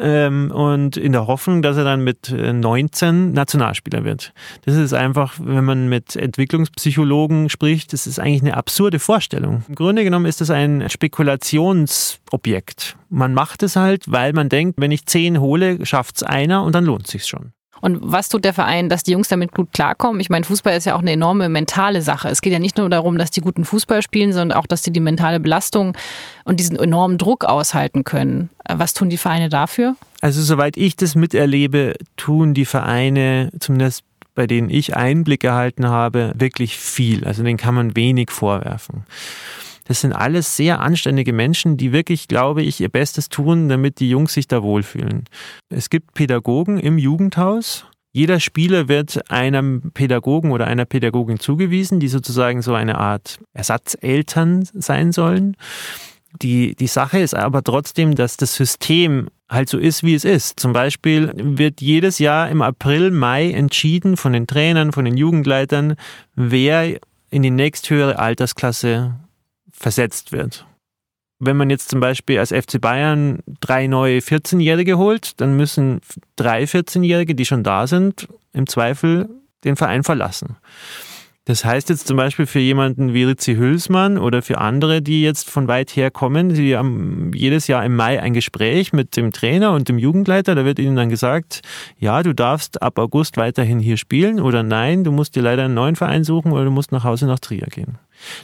ähm, 0.00 0.50
und 0.50 0.96
in 0.96 1.12
der 1.12 1.26
Hoffnung, 1.26 1.60
dass 1.60 1.76
er 1.76 1.84
dann 1.84 2.02
mit 2.02 2.30
19 2.30 3.08
äh, 3.08 3.12
Nationalspieler 3.34 4.04
wird. 4.04 4.32
Das 4.64 4.74
ist 4.74 4.93
einfach, 4.94 5.34
wenn 5.40 5.64
man 5.64 5.88
mit 5.88 6.16
Entwicklungspsychologen 6.16 7.48
spricht, 7.48 7.92
das 7.92 8.06
ist 8.06 8.18
eigentlich 8.18 8.42
eine 8.42 8.56
absurde 8.56 8.98
Vorstellung. 8.98 9.64
Im 9.68 9.74
Grunde 9.74 10.04
genommen 10.04 10.26
ist 10.26 10.40
das 10.40 10.50
ein 10.50 10.88
Spekulationsobjekt. 10.88 12.96
Man 13.08 13.34
macht 13.34 13.62
es 13.62 13.76
halt, 13.76 14.04
weil 14.06 14.32
man 14.32 14.48
denkt, 14.48 14.80
wenn 14.80 14.90
ich 14.90 15.06
zehn 15.06 15.40
hole, 15.40 15.84
schafft 15.84 16.16
es 16.16 16.22
einer 16.22 16.62
und 16.62 16.74
dann 16.74 16.84
lohnt 16.84 17.06
es 17.06 17.12
sich 17.12 17.26
schon. 17.26 17.52
Und 17.84 17.98
was 18.00 18.30
tut 18.30 18.46
der 18.46 18.54
Verein, 18.54 18.88
dass 18.88 19.02
die 19.02 19.12
Jungs 19.12 19.28
damit 19.28 19.52
gut 19.52 19.74
klarkommen? 19.74 20.18
Ich 20.18 20.30
meine, 20.30 20.46
Fußball 20.46 20.74
ist 20.74 20.86
ja 20.86 20.94
auch 20.94 21.02
eine 21.02 21.12
enorme 21.12 21.50
mentale 21.50 22.00
Sache. 22.00 22.28
Es 22.28 22.40
geht 22.40 22.54
ja 22.54 22.58
nicht 22.58 22.78
nur 22.78 22.88
darum, 22.88 23.18
dass 23.18 23.30
die 23.30 23.42
guten 23.42 23.66
Fußball 23.66 24.00
spielen, 24.00 24.32
sondern 24.32 24.56
auch, 24.56 24.66
dass 24.66 24.80
die 24.80 24.90
die 24.90 25.00
mentale 25.00 25.38
Belastung 25.38 25.94
und 26.46 26.60
diesen 26.60 26.78
enormen 26.78 27.18
Druck 27.18 27.44
aushalten 27.44 28.04
können. 28.04 28.48
Was 28.66 28.94
tun 28.94 29.10
die 29.10 29.18
Vereine 29.18 29.50
dafür? 29.50 29.96
Also 30.22 30.40
soweit 30.40 30.78
ich 30.78 30.96
das 30.96 31.14
miterlebe, 31.14 31.96
tun 32.16 32.54
die 32.54 32.64
Vereine 32.64 33.50
zumindest 33.60 34.02
bei 34.34 34.46
denen 34.46 34.70
ich 34.70 34.96
Einblick 34.96 35.44
erhalten 35.44 35.88
habe, 35.88 36.32
wirklich 36.36 36.76
viel. 36.76 37.24
Also 37.24 37.42
denen 37.42 37.56
kann 37.56 37.74
man 37.74 37.96
wenig 37.96 38.30
vorwerfen. 38.30 39.04
Das 39.86 40.00
sind 40.00 40.12
alles 40.12 40.56
sehr 40.56 40.80
anständige 40.80 41.32
Menschen, 41.32 41.76
die 41.76 41.92
wirklich, 41.92 42.26
glaube 42.26 42.62
ich, 42.62 42.80
ihr 42.80 42.88
Bestes 42.88 43.28
tun, 43.28 43.68
damit 43.68 44.00
die 44.00 44.08
Jungs 44.08 44.32
sich 44.32 44.48
da 44.48 44.62
wohlfühlen. 44.62 45.24
Es 45.68 45.90
gibt 45.90 46.14
Pädagogen 46.14 46.78
im 46.78 46.96
Jugendhaus. 46.96 47.84
Jeder 48.12 48.40
Spieler 48.40 48.88
wird 48.88 49.30
einem 49.30 49.90
Pädagogen 49.92 50.52
oder 50.52 50.66
einer 50.66 50.84
Pädagogin 50.84 51.38
zugewiesen, 51.38 52.00
die 52.00 52.08
sozusagen 52.08 52.62
so 52.62 52.72
eine 52.72 52.96
Art 52.96 53.40
Ersatzeltern 53.52 54.64
sein 54.72 55.12
sollen. 55.12 55.56
Die, 56.42 56.74
die 56.74 56.86
Sache 56.86 57.20
ist 57.20 57.34
aber 57.34 57.62
trotzdem, 57.62 58.14
dass 58.14 58.36
das 58.36 58.54
System 58.54 59.28
halt 59.48 59.68
so 59.68 59.78
ist, 59.78 60.02
wie 60.02 60.14
es 60.14 60.24
ist. 60.24 60.58
Zum 60.58 60.72
Beispiel 60.72 61.32
wird 61.36 61.80
jedes 61.80 62.18
Jahr 62.18 62.48
im 62.48 62.62
April, 62.62 63.10
Mai 63.10 63.50
entschieden 63.50 64.16
von 64.16 64.32
den 64.32 64.46
Trainern, 64.46 64.92
von 64.92 65.04
den 65.04 65.16
Jugendleitern, 65.16 65.96
wer 66.34 66.98
in 67.30 67.42
die 67.42 67.50
nächsthöhere 67.50 68.18
Altersklasse 68.18 69.14
versetzt 69.70 70.32
wird. 70.32 70.66
Wenn 71.38 71.56
man 71.56 71.68
jetzt 71.68 71.90
zum 71.90 72.00
Beispiel 72.00 72.38
als 72.38 72.52
FC 72.52 72.80
Bayern 72.80 73.40
drei 73.60 73.86
neue 73.86 74.20
14-Jährige 74.20 74.98
holt, 74.98 75.40
dann 75.40 75.56
müssen 75.56 76.00
drei 76.36 76.64
14-Jährige, 76.64 77.34
die 77.34 77.44
schon 77.44 77.62
da 77.62 77.86
sind, 77.86 78.28
im 78.52 78.66
Zweifel 78.66 79.28
den 79.64 79.76
Verein 79.76 80.04
verlassen. 80.04 80.56
Das 81.46 81.62
heißt 81.62 81.90
jetzt 81.90 82.06
zum 82.06 82.16
Beispiel 82.16 82.46
für 82.46 82.58
jemanden 82.58 83.12
wie 83.12 83.24
Ritzi 83.24 83.56
Hülsmann 83.56 84.16
oder 84.16 84.40
für 84.40 84.58
andere, 84.58 85.02
die 85.02 85.22
jetzt 85.22 85.50
von 85.50 85.68
weit 85.68 85.94
her 85.94 86.10
kommen, 86.10 86.54
sie 86.54 86.74
haben 86.74 87.32
jedes 87.34 87.66
Jahr 87.66 87.84
im 87.84 87.96
Mai 87.96 88.18
ein 88.18 88.32
Gespräch 88.32 88.94
mit 88.94 89.14
dem 89.18 89.30
Trainer 89.30 89.72
und 89.72 89.90
dem 89.90 89.98
Jugendleiter. 89.98 90.54
Da 90.54 90.64
wird 90.64 90.78
ihnen 90.78 90.96
dann 90.96 91.10
gesagt, 91.10 91.60
ja, 91.98 92.22
du 92.22 92.34
darfst 92.34 92.80
ab 92.80 92.98
August 92.98 93.36
weiterhin 93.36 93.78
hier 93.78 93.98
spielen 93.98 94.40
oder 94.40 94.62
nein, 94.62 95.04
du 95.04 95.12
musst 95.12 95.36
dir 95.36 95.42
leider 95.42 95.64
einen 95.64 95.74
neuen 95.74 95.96
Verein 95.96 96.24
suchen 96.24 96.50
oder 96.50 96.64
du 96.64 96.70
musst 96.70 96.92
nach 96.92 97.04
Hause 97.04 97.26
nach 97.26 97.40
Trier 97.40 97.66
gehen. 97.66 97.98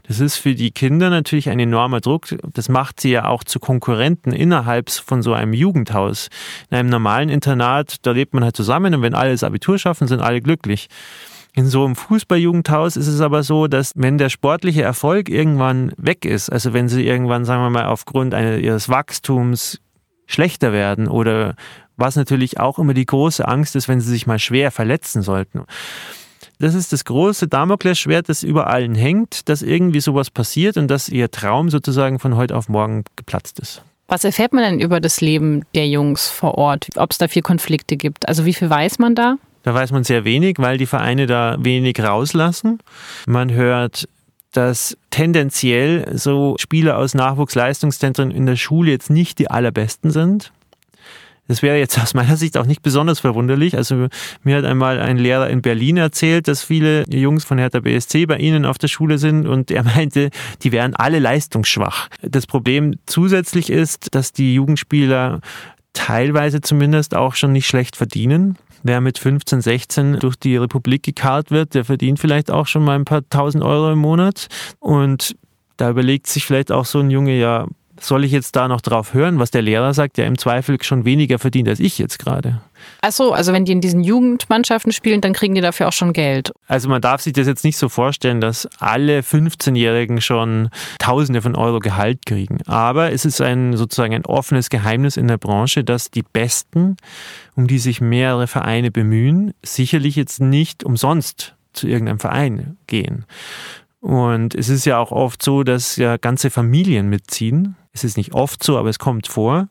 Das 0.06 0.20
ist 0.20 0.36
für 0.36 0.54
die 0.54 0.70
Kinder 0.70 1.08
natürlich 1.08 1.48
ein 1.48 1.58
enormer 1.58 2.00
Druck. 2.00 2.26
Das 2.52 2.68
macht 2.68 3.00
sie 3.00 3.12
ja 3.12 3.24
auch 3.26 3.44
zu 3.44 3.60
Konkurrenten 3.60 4.32
innerhalb 4.32 4.90
von 4.90 5.22
so 5.22 5.32
einem 5.32 5.54
Jugendhaus. 5.54 6.28
In 6.70 6.76
einem 6.76 6.90
normalen 6.90 7.30
Internat, 7.30 7.96
da 8.02 8.10
lebt 8.10 8.34
man 8.34 8.44
halt 8.44 8.56
zusammen 8.56 8.94
und 8.94 9.00
wenn 9.00 9.14
alle 9.14 9.30
das 9.30 9.44
Abitur 9.44 9.78
schaffen, 9.78 10.06
sind 10.06 10.20
alle 10.20 10.42
glücklich. 10.42 10.88
In 11.52 11.66
so 11.66 11.84
einem 11.84 11.96
Fußballjugendhaus 11.96 12.96
ist 12.96 13.08
es 13.08 13.20
aber 13.20 13.42
so, 13.42 13.66
dass 13.66 13.92
wenn 13.96 14.18
der 14.18 14.28
sportliche 14.28 14.82
Erfolg 14.82 15.28
irgendwann 15.28 15.92
weg 15.96 16.24
ist, 16.24 16.50
also 16.50 16.72
wenn 16.72 16.88
sie 16.88 17.04
irgendwann, 17.04 17.44
sagen 17.44 17.62
wir 17.62 17.70
mal, 17.70 17.86
aufgrund 17.86 18.34
eines, 18.34 18.62
ihres 18.62 18.88
Wachstums 18.88 19.80
schlechter 20.26 20.72
werden 20.72 21.08
oder 21.08 21.56
was 21.96 22.16
natürlich 22.16 22.60
auch 22.60 22.78
immer 22.78 22.94
die 22.94 23.04
große 23.04 23.46
Angst 23.46 23.74
ist, 23.74 23.88
wenn 23.88 24.00
sie 24.00 24.10
sich 24.10 24.26
mal 24.26 24.38
schwer 24.38 24.70
verletzen 24.70 25.22
sollten. 25.22 25.64
Das 26.60 26.74
ist 26.74 26.92
das 26.92 27.04
große 27.04 27.48
Damoklesschwert, 27.48 28.28
das 28.28 28.42
über 28.42 28.68
allen 28.68 28.94
hängt, 28.94 29.48
dass 29.48 29.62
irgendwie 29.62 30.00
sowas 30.00 30.30
passiert 30.30 30.76
und 30.76 30.88
dass 30.88 31.08
ihr 31.08 31.30
Traum 31.30 31.68
sozusagen 31.68 32.18
von 32.18 32.36
heute 32.36 32.54
auf 32.54 32.68
morgen 32.68 33.04
geplatzt 33.16 33.58
ist. 33.60 33.82
Was 34.08 34.24
erfährt 34.24 34.52
man 34.52 34.64
denn 34.64 34.80
über 34.80 35.00
das 35.00 35.20
Leben 35.20 35.64
der 35.74 35.88
Jungs 35.88 36.28
vor 36.28 36.58
Ort? 36.58 36.88
Ob 36.96 37.12
es 37.12 37.18
da 37.18 37.28
viel 37.28 37.42
Konflikte 37.42 37.96
gibt? 37.96 38.28
Also 38.28 38.44
wie 38.44 38.54
viel 38.54 38.68
weiß 38.68 38.98
man 38.98 39.14
da? 39.14 39.36
Da 39.62 39.74
weiß 39.74 39.92
man 39.92 40.04
sehr 40.04 40.24
wenig, 40.24 40.56
weil 40.58 40.78
die 40.78 40.86
Vereine 40.86 41.26
da 41.26 41.56
wenig 41.58 42.00
rauslassen. 42.00 42.78
Man 43.26 43.52
hört, 43.52 44.08
dass 44.52 44.96
tendenziell 45.10 46.16
so 46.16 46.56
Spieler 46.58 46.98
aus 46.98 47.14
Nachwuchsleistungszentren 47.14 48.30
in 48.30 48.46
der 48.46 48.56
Schule 48.56 48.90
jetzt 48.90 49.10
nicht 49.10 49.38
die 49.38 49.50
allerbesten 49.50 50.10
sind. 50.10 50.52
Das 51.50 51.62
wäre 51.62 51.78
jetzt 51.78 51.98
aus 51.98 52.14
meiner 52.14 52.36
Sicht 52.36 52.56
auch 52.56 52.64
nicht 52.64 52.80
besonders 52.80 53.18
verwunderlich. 53.18 53.76
Also 53.76 54.06
mir 54.44 54.56
hat 54.56 54.64
einmal 54.64 55.00
ein 55.00 55.18
Lehrer 55.18 55.50
in 55.50 55.62
Berlin 55.62 55.96
erzählt, 55.96 56.46
dass 56.46 56.62
viele 56.62 57.04
Jungs 57.08 57.44
von 57.44 57.58
Hertha 57.58 57.80
BSC 57.80 58.26
bei 58.26 58.38
ihnen 58.38 58.64
auf 58.64 58.78
der 58.78 58.86
Schule 58.86 59.18
sind 59.18 59.48
und 59.48 59.72
er 59.72 59.82
meinte, 59.96 60.30
die 60.62 60.70
wären 60.70 60.94
alle 60.94 61.18
leistungsschwach. 61.18 62.08
Das 62.22 62.46
Problem 62.46 62.94
zusätzlich 63.06 63.68
ist, 63.68 64.14
dass 64.14 64.32
die 64.32 64.54
Jugendspieler 64.54 65.40
teilweise 65.92 66.60
zumindest 66.60 67.16
auch 67.16 67.34
schon 67.34 67.50
nicht 67.50 67.66
schlecht 67.66 67.96
verdienen. 67.96 68.56
Wer 68.82 69.00
mit 69.00 69.18
15, 69.18 69.60
16 69.60 70.18
durch 70.20 70.36
die 70.36 70.56
Republik 70.56 71.02
gekarrt 71.02 71.50
wird, 71.50 71.74
der 71.74 71.84
verdient 71.84 72.18
vielleicht 72.18 72.50
auch 72.50 72.66
schon 72.66 72.84
mal 72.84 72.94
ein 72.94 73.04
paar 73.04 73.28
tausend 73.28 73.62
Euro 73.62 73.92
im 73.92 73.98
Monat. 73.98 74.48
Und 74.78 75.36
da 75.76 75.90
überlegt 75.90 76.26
sich 76.26 76.46
vielleicht 76.46 76.72
auch 76.72 76.84
so 76.84 76.98
ein 77.00 77.10
Junge, 77.10 77.38
ja, 77.38 77.66
soll 78.00 78.24
ich 78.24 78.32
jetzt 78.32 78.56
da 78.56 78.66
noch 78.66 78.80
drauf 78.80 79.14
hören, 79.14 79.38
was 79.38 79.50
der 79.50 79.62
Lehrer 79.62 79.94
sagt, 79.94 80.16
der 80.16 80.26
im 80.26 80.38
Zweifel 80.38 80.82
schon 80.82 81.04
weniger 81.04 81.38
verdient 81.38 81.68
als 81.68 81.80
ich 81.80 81.98
jetzt 81.98 82.18
gerade? 82.18 82.60
Ach 83.02 83.12
so, 83.12 83.32
also 83.32 83.52
wenn 83.52 83.64
die 83.64 83.72
in 83.72 83.80
diesen 83.80 84.02
Jugendmannschaften 84.02 84.92
spielen, 84.92 85.20
dann 85.20 85.32
kriegen 85.32 85.54
die 85.54 85.60
dafür 85.60 85.88
auch 85.88 85.92
schon 85.92 86.12
Geld. 86.12 86.52
Also 86.66 86.88
man 86.88 87.02
darf 87.02 87.20
sich 87.20 87.32
das 87.32 87.46
jetzt 87.46 87.64
nicht 87.64 87.76
so 87.76 87.88
vorstellen, 87.88 88.40
dass 88.40 88.66
alle 88.78 89.20
15-Jährigen 89.20 90.20
schon 90.20 90.70
Tausende 90.98 91.42
von 91.42 91.54
Euro 91.54 91.78
Gehalt 91.78 92.26
kriegen. 92.26 92.58
Aber 92.66 93.12
es 93.12 93.24
ist 93.24 93.40
ein 93.40 93.76
sozusagen 93.76 94.14
ein 94.14 94.24
offenes 94.24 94.70
Geheimnis 94.70 95.16
in 95.16 95.28
der 95.28 95.38
Branche, 95.38 95.84
dass 95.84 96.10
die 96.10 96.22
Besten, 96.22 96.96
um 97.54 97.66
die 97.66 97.78
sich 97.78 98.00
mehrere 98.00 98.46
Vereine 98.46 98.90
bemühen, 98.90 99.52
sicherlich 99.62 100.16
jetzt 100.16 100.40
nicht 100.40 100.84
umsonst 100.84 101.54
zu 101.72 101.86
irgendeinem 101.86 102.18
Verein 102.18 102.76
gehen. 102.86 103.24
Und 104.00 104.54
es 104.54 104.70
ist 104.70 104.86
ja 104.86 104.98
auch 104.98 105.12
oft 105.12 105.42
so, 105.42 105.62
dass 105.62 105.96
ja 105.96 106.16
ganze 106.16 106.50
Familien 106.50 107.08
mitziehen. 107.08 107.76
Es 107.92 108.04
ist 108.04 108.16
nicht 108.16 108.34
oft 108.34 108.62
so, 108.62 108.78
aber 108.78 108.88
es 108.88 108.98
kommt 108.98 109.26
vor. 109.26 109.68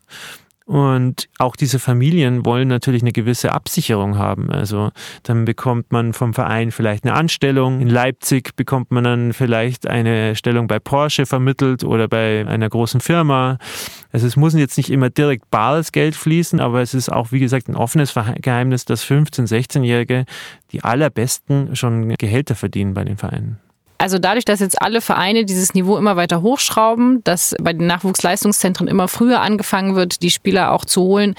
Und 0.69 1.29
auch 1.39 1.55
diese 1.55 1.79
Familien 1.79 2.45
wollen 2.45 2.67
natürlich 2.67 3.01
eine 3.01 3.11
gewisse 3.11 3.53
Absicherung 3.53 4.19
haben. 4.19 4.51
Also 4.51 4.91
dann 5.23 5.43
bekommt 5.43 5.91
man 5.91 6.13
vom 6.13 6.35
Verein 6.35 6.69
vielleicht 6.69 7.05
eine 7.05 7.15
Anstellung. 7.15 7.81
In 7.81 7.89
Leipzig 7.89 8.55
bekommt 8.55 8.91
man 8.91 9.03
dann 9.03 9.33
vielleicht 9.33 9.87
eine 9.87 10.35
Stellung 10.35 10.67
bei 10.67 10.77
Porsche 10.77 11.25
vermittelt 11.25 11.83
oder 11.83 12.07
bei 12.07 12.45
einer 12.47 12.69
großen 12.69 13.01
Firma. 13.01 13.57
Also 14.11 14.27
es 14.27 14.35
muss 14.35 14.53
jetzt 14.53 14.77
nicht 14.77 14.91
immer 14.91 15.09
direkt 15.09 15.49
bares 15.49 15.91
Geld 15.91 16.13
fließen, 16.15 16.59
aber 16.59 16.83
es 16.83 16.93
ist 16.93 17.11
auch, 17.11 17.31
wie 17.31 17.39
gesagt, 17.39 17.67
ein 17.67 17.75
offenes 17.75 18.13
Geheimnis, 18.39 18.85
dass 18.85 19.03
15-, 19.03 19.47
16-Jährige 19.47 20.25
die 20.71 20.83
allerbesten 20.83 21.75
schon 21.75 22.09
Gehälter 22.09 22.53
verdienen 22.53 22.93
bei 22.93 23.05
den 23.05 23.17
Vereinen. 23.17 23.57
Also 23.99 24.17
dadurch, 24.17 24.45
dass 24.45 24.61
jetzt 24.61 24.81
alle 24.81 25.01
Vereine 25.01 25.43
dieses 25.45 25.73
Niveau 25.73 25.97
immer 25.97 26.15
weiter 26.15 26.41
hochschrauben, 26.41 27.21
dass 27.25 27.53
bei 27.61 27.73
den 27.73 27.85
Nachwuchsleistungszentren 27.85 28.87
immer 28.87 29.09
früher 29.09 29.41
angefangen 29.41 29.95
wird, 29.95 30.23
die 30.23 30.31
Spieler 30.31 30.71
auch 30.71 30.85
zu 30.85 31.01
holen, 31.01 31.35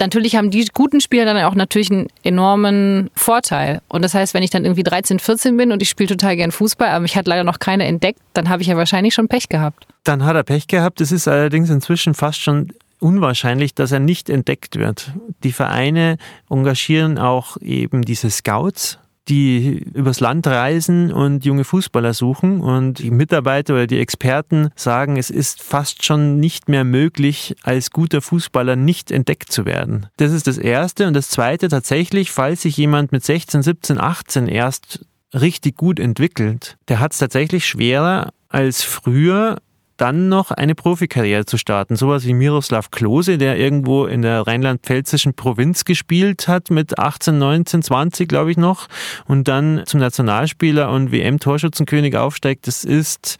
natürlich 0.00 0.34
haben 0.34 0.50
die 0.50 0.66
guten 0.74 1.00
Spieler 1.00 1.24
dann 1.26 1.36
auch 1.44 1.54
natürlich 1.54 1.92
einen 1.92 2.08
enormen 2.24 3.08
Vorteil. 3.14 3.82
Und 3.88 4.02
das 4.02 4.14
heißt, 4.14 4.34
wenn 4.34 4.42
ich 4.42 4.50
dann 4.50 4.64
irgendwie 4.64 4.82
13, 4.82 5.20
14 5.20 5.56
bin 5.56 5.70
und 5.70 5.80
ich 5.80 5.88
spiele 5.88 6.08
total 6.08 6.36
gern 6.36 6.50
Fußball, 6.50 6.88
aber 6.88 7.00
mich 7.00 7.16
hat 7.16 7.28
leider 7.28 7.44
noch 7.44 7.60
keiner 7.60 7.84
entdeckt, 7.84 8.18
dann 8.32 8.48
habe 8.48 8.62
ich 8.62 8.68
ja 8.68 8.76
wahrscheinlich 8.76 9.14
schon 9.14 9.28
Pech 9.28 9.48
gehabt. 9.48 9.86
Dann 10.02 10.24
hat 10.24 10.34
er 10.34 10.42
Pech 10.42 10.66
gehabt. 10.66 11.00
Es 11.00 11.12
ist 11.12 11.28
allerdings 11.28 11.70
inzwischen 11.70 12.14
fast 12.14 12.40
schon 12.40 12.72
unwahrscheinlich, 12.98 13.74
dass 13.74 13.92
er 13.92 14.00
nicht 14.00 14.28
entdeckt 14.28 14.76
wird. 14.76 15.12
Die 15.44 15.52
Vereine 15.52 16.16
engagieren 16.50 17.16
auch 17.16 17.56
eben 17.58 18.02
diese 18.02 18.28
Scouts, 18.28 18.98
die 19.30 19.78
übers 19.94 20.20
Land 20.20 20.46
reisen 20.46 21.12
und 21.12 21.44
junge 21.44 21.64
Fußballer 21.64 22.12
suchen. 22.12 22.60
Und 22.60 22.98
die 22.98 23.10
Mitarbeiter 23.10 23.74
oder 23.74 23.86
die 23.86 24.00
Experten 24.00 24.70
sagen, 24.74 25.16
es 25.16 25.30
ist 25.30 25.62
fast 25.62 26.04
schon 26.04 26.38
nicht 26.38 26.68
mehr 26.68 26.84
möglich, 26.84 27.54
als 27.62 27.90
guter 27.90 28.20
Fußballer 28.20 28.76
nicht 28.76 29.10
entdeckt 29.10 29.52
zu 29.52 29.64
werden. 29.64 30.06
Das 30.16 30.32
ist 30.32 30.46
das 30.46 30.58
Erste. 30.58 31.06
Und 31.06 31.14
das 31.14 31.30
Zweite 31.30 31.68
tatsächlich, 31.68 32.30
falls 32.30 32.62
sich 32.62 32.76
jemand 32.76 33.12
mit 33.12 33.24
16, 33.24 33.62
17, 33.62 34.00
18 34.00 34.48
erst 34.48 35.06
richtig 35.32 35.76
gut 35.76 36.00
entwickelt, 36.00 36.76
der 36.88 36.98
hat 36.98 37.12
es 37.12 37.18
tatsächlich 37.18 37.64
schwerer 37.64 38.32
als 38.48 38.82
früher 38.82 39.58
dann 40.00 40.28
noch 40.28 40.50
eine 40.50 40.74
Profikarriere 40.74 41.44
zu 41.44 41.58
starten. 41.58 41.96
Sowas 41.96 42.24
wie 42.26 42.32
Miroslav 42.32 42.90
Klose, 42.90 43.38
der 43.38 43.58
irgendwo 43.58 44.06
in 44.06 44.22
der 44.22 44.46
rheinland-pfälzischen 44.46 45.34
Provinz 45.34 45.84
gespielt 45.84 46.48
hat 46.48 46.70
mit 46.70 46.98
18, 46.98 47.38
19, 47.38 47.82
20, 47.82 48.28
glaube 48.28 48.50
ich 48.50 48.56
noch, 48.56 48.88
und 49.26 49.48
dann 49.48 49.82
zum 49.86 50.00
Nationalspieler 50.00 50.90
und 50.90 51.12
WM-Torschützenkönig 51.12 52.16
aufsteigt, 52.16 52.66
das 52.66 52.84
ist 52.84 53.36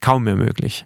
kaum 0.00 0.24
mehr 0.24 0.36
möglich. 0.36 0.84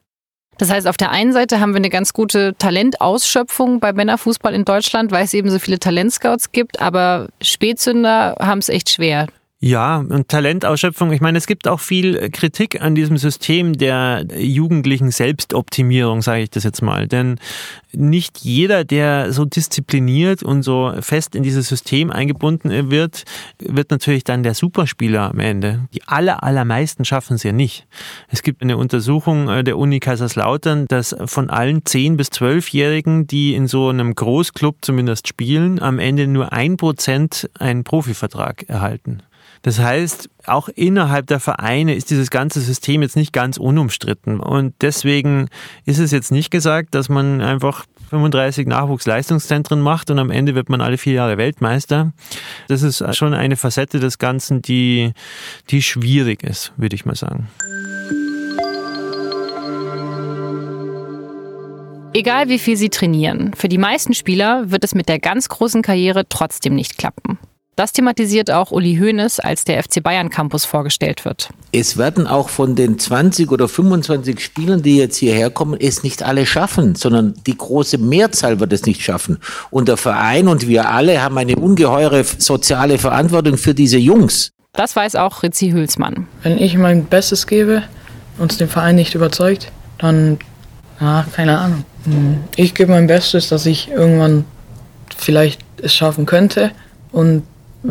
Das 0.59 0.71
heißt, 0.71 0.87
auf 0.87 0.97
der 0.97 1.11
einen 1.11 1.33
Seite 1.33 1.59
haben 1.59 1.73
wir 1.73 1.79
eine 1.79 1.91
ganz 1.91 2.13
gute 2.13 2.55
Talentausschöpfung 2.59 3.81
bei 3.81 3.93
Männerfußball 3.93 4.55
in 4.55 4.65
Deutschland, 4.65 5.11
weil 5.11 5.25
es 5.25 5.35
eben 5.35 5.51
so 5.51 5.59
viele 5.59 5.81
Talentscouts 5.81 6.53
gibt, 6.53 6.81
aber 6.81 7.29
Spätzünder 7.41 8.37
haben 8.39 8.59
es 8.59 8.69
echt 8.69 8.91
schwer. 8.91 9.27
Ja, 9.65 9.99
und 9.99 10.27
Talentausschöpfung. 10.27 11.13
Ich 11.13 11.21
meine, 11.21 11.39
es 11.39 11.47
gibt 11.47 11.69
auch 11.69 11.79
viel 11.79 12.31
Kritik 12.31 12.83
an 12.83 12.97
diesem 12.97 13.17
System 13.17 13.75
der 13.75 14.27
jugendlichen 14.37 15.13
Selbstoptimierung, 15.13 16.21
sage 16.21 16.43
ich 16.43 16.51
das 16.51 16.65
jetzt 16.65 16.83
mal. 16.83 17.07
Denn 17.07 17.39
nicht 17.93 18.39
jeder, 18.39 18.83
der 18.83 19.33
so 19.33 19.45
diszipliniert 19.45 20.43
und 20.43 20.65
so 20.65 20.93
fest 20.99 21.37
in 21.37 21.45
dieses 21.45 21.69
System 21.69 22.11
eingebunden 22.11 22.91
wird, 22.91 23.23
wird 23.61 23.93
natürlich 23.93 24.25
dann 24.25 24.43
der 24.43 24.55
Superspieler 24.55 25.31
am 25.31 25.39
Ende. 25.39 25.87
Die 25.95 26.03
aller, 26.09 26.43
allermeisten 26.43 27.05
schaffen 27.05 27.35
es 27.35 27.45
ja 27.45 27.53
nicht. 27.53 27.87
Es 28.27 28.43
gibt 28.43 28.63
eine 28.63 28.77
Untersuchung 28.77 29.49
äh, 29.49 29.63
der 29.63 29.79
Uni 29.79 30.01
Kaiserslautern, 30.01 30.89
dass 30.89 31.15
von 31.27 31.51
allen 31.51 31.83
10- 31.83 32.17
bis 32.17 32.31
12-Jährigen, 32.31 33.29
die 33.29 33.55
in 33.55 33.69
so 33.69 33.91
einem 33.91 34.17
Großclub 34.17 34.79
zumindest 34.81 35.29
spielen, 35.29 35.81
am 35.81 36.01
Ende 36.01 36.27
nur 36.27 36.53
ein 36.53 36.77
Prozent 36.77 37.49
einen 37.61 37.85
Profivertrag 37.85 38.69
erhalten. 38.69 39.23
Das 39.63 39.79
heißt, 39.79 40.29
auch 40.45 40.69
innerhalb 40.69 41.29
der 41.29 41.39
Vereine 41.39 41.95
ist 41.95 42.11
dieses 42.11 42.31
ganze 42.31 42.61
System 42.61 43.03
jetzt 43.03 43.17
nicht 43.17 43.33
ganz 43.33 43.57
unumstritten. 43.57 44.41
Und 44.41 44.75
deswegen 44.81 45.49
ist 45.85 45.99
es 45.99 46.11
jetzt 46.11 46.33
nicht 46.33 46.51
gesagt, 46.51 46.95
dass 46.97 47.09
man 47.09 47.41
einfach 47.41 47.87
35 48.11 48.67
Nachwuchsleistungszentren 48.67 49.81
macht 49.81 50.11
und 50.11 50.19
am 50.19 50.31
Ende 50.31 50.55
wird 50.55 50.69
man 50.69 50.81
alle 50.81 50.99
vier 50.99 51.15
Jahre 51.15 51.39
Weltmeister. 51.39 52.13
Das 52.69 52.83
ist 52.83 53.03
schon 53.17 53.35
eine 53.35 53.57
Facette 53.57 54.01
des 54.01 54.19
Ganzen, 54.19 54.61
die, 54.61 55.13
die 55.71 55.83
schwierig 55.83 56.43
ist, 56.43 56.73
würde 56.77 56.95
ich 56.95 57.07
mal 57.07 57.15
sagen. 57.15 57.49
Egal 62.15 62.51
wie 62.51 62.59
viel 62.59 62.77
sie 62.77 62.91
trainieren, 62.91 63.55
für 63.55 63.71
die 63.71 63.79
meisten 63.79 64.13
Spieler 64.13 64.71
wird 64.71 64.85
es 64.85 64.95
mit 64.95 65.09
der 65.09 65.19
ganz 65.19 65.49
großen 65.49 65.81
Karriere 65.81 66.29
trotzdem 66.29 66.75
nicht 66.75 66.99
klappen. 66.99 67.39
Das 67.75 67.93
thematisiert 67.93 68.51
auch 68.51 68.71
Uli 68.71 68.99
Hoeneß, 68.99 69.41
als 69.41 69.65
der 69.65 69.83
FC 69.83 70.03
Bayern 70.03 70.29
Campus 70.29 70.67
vorgestellt 70.67 71.25
wird. 71.25 71.49
Es 71.73 71.97
werden 71.97 72.27
auch 72.27 72.51
von 72.51 72.75
den 72.75 72.99
20 72.99 73.51
oder 73.51 73.67
25 73.67 74.41
Spielern, 74.41 74.83
die 74.83 74.99
jetzt 74.99 75.17
hierher 75.17 75.49
kommen, 75.49 75.81
es 75.81 76.03
nicht 76.03 76.23
alle 76.23 76.45
schaffen, 76.45 76.97
sondern 76.97 77.35
die 77.47 77.57
große 77.57 77.97
Mehrzahl 77.97 78.61
wird 78.61 78.75
es 78.75 78.85
nicht 78.85 79.01
schaffen. 79.01 79.39
Und 79.71 79.89
der 79.89 79.97
Verein 79.97 80.49
und 80.49 80.69
wir 80.69 80.91
alle 80.91 81.23
haben 81.23 81.39
eine 81.39 81.57
ungeheure 81.57 82.25
soziale 82.25 82.99
Verantwortung 82.99 83.57
für 83.57 83.73
diese 83.73 83.97
Jungs. 83.97 84.51
Das 84.75 84.95
weiß 84.95 85.17
auch 85.17 85.43
Ritzi 85.43 85.71
Hülsmann. 85.71 86.27
Wenn 86.43 86.59
ich 86.59 86.77
mein 86.77 87.07
Bestes 87.07 87.47
gebe 87.47 87.85
und 88.37 88.53
es 88.53 88.59
den 88.59 88.69
Verein 88.69 88.97
nicht 88.97 89.15
überzeugt, 89.15 89.73
dann, 89.97 90.39
na, 91.01 91.25
keine 91.35 91.59
Ahnung. 91.59 91.85
Hm, 92.05 92.45
ich 92.57 92.75
gebe 92.75 92.93
mein 92.93 93.07
Bestes, 93.07 93.49
dass 93.49 93.65
ich 93.65 93.91
irgendwann 93.91 94.45
vielleicht 95.17 95.63
es 95.81 95.95
schaffen 95.95 96.27
könnte. 96.27 96.71
Und 97.13 97.45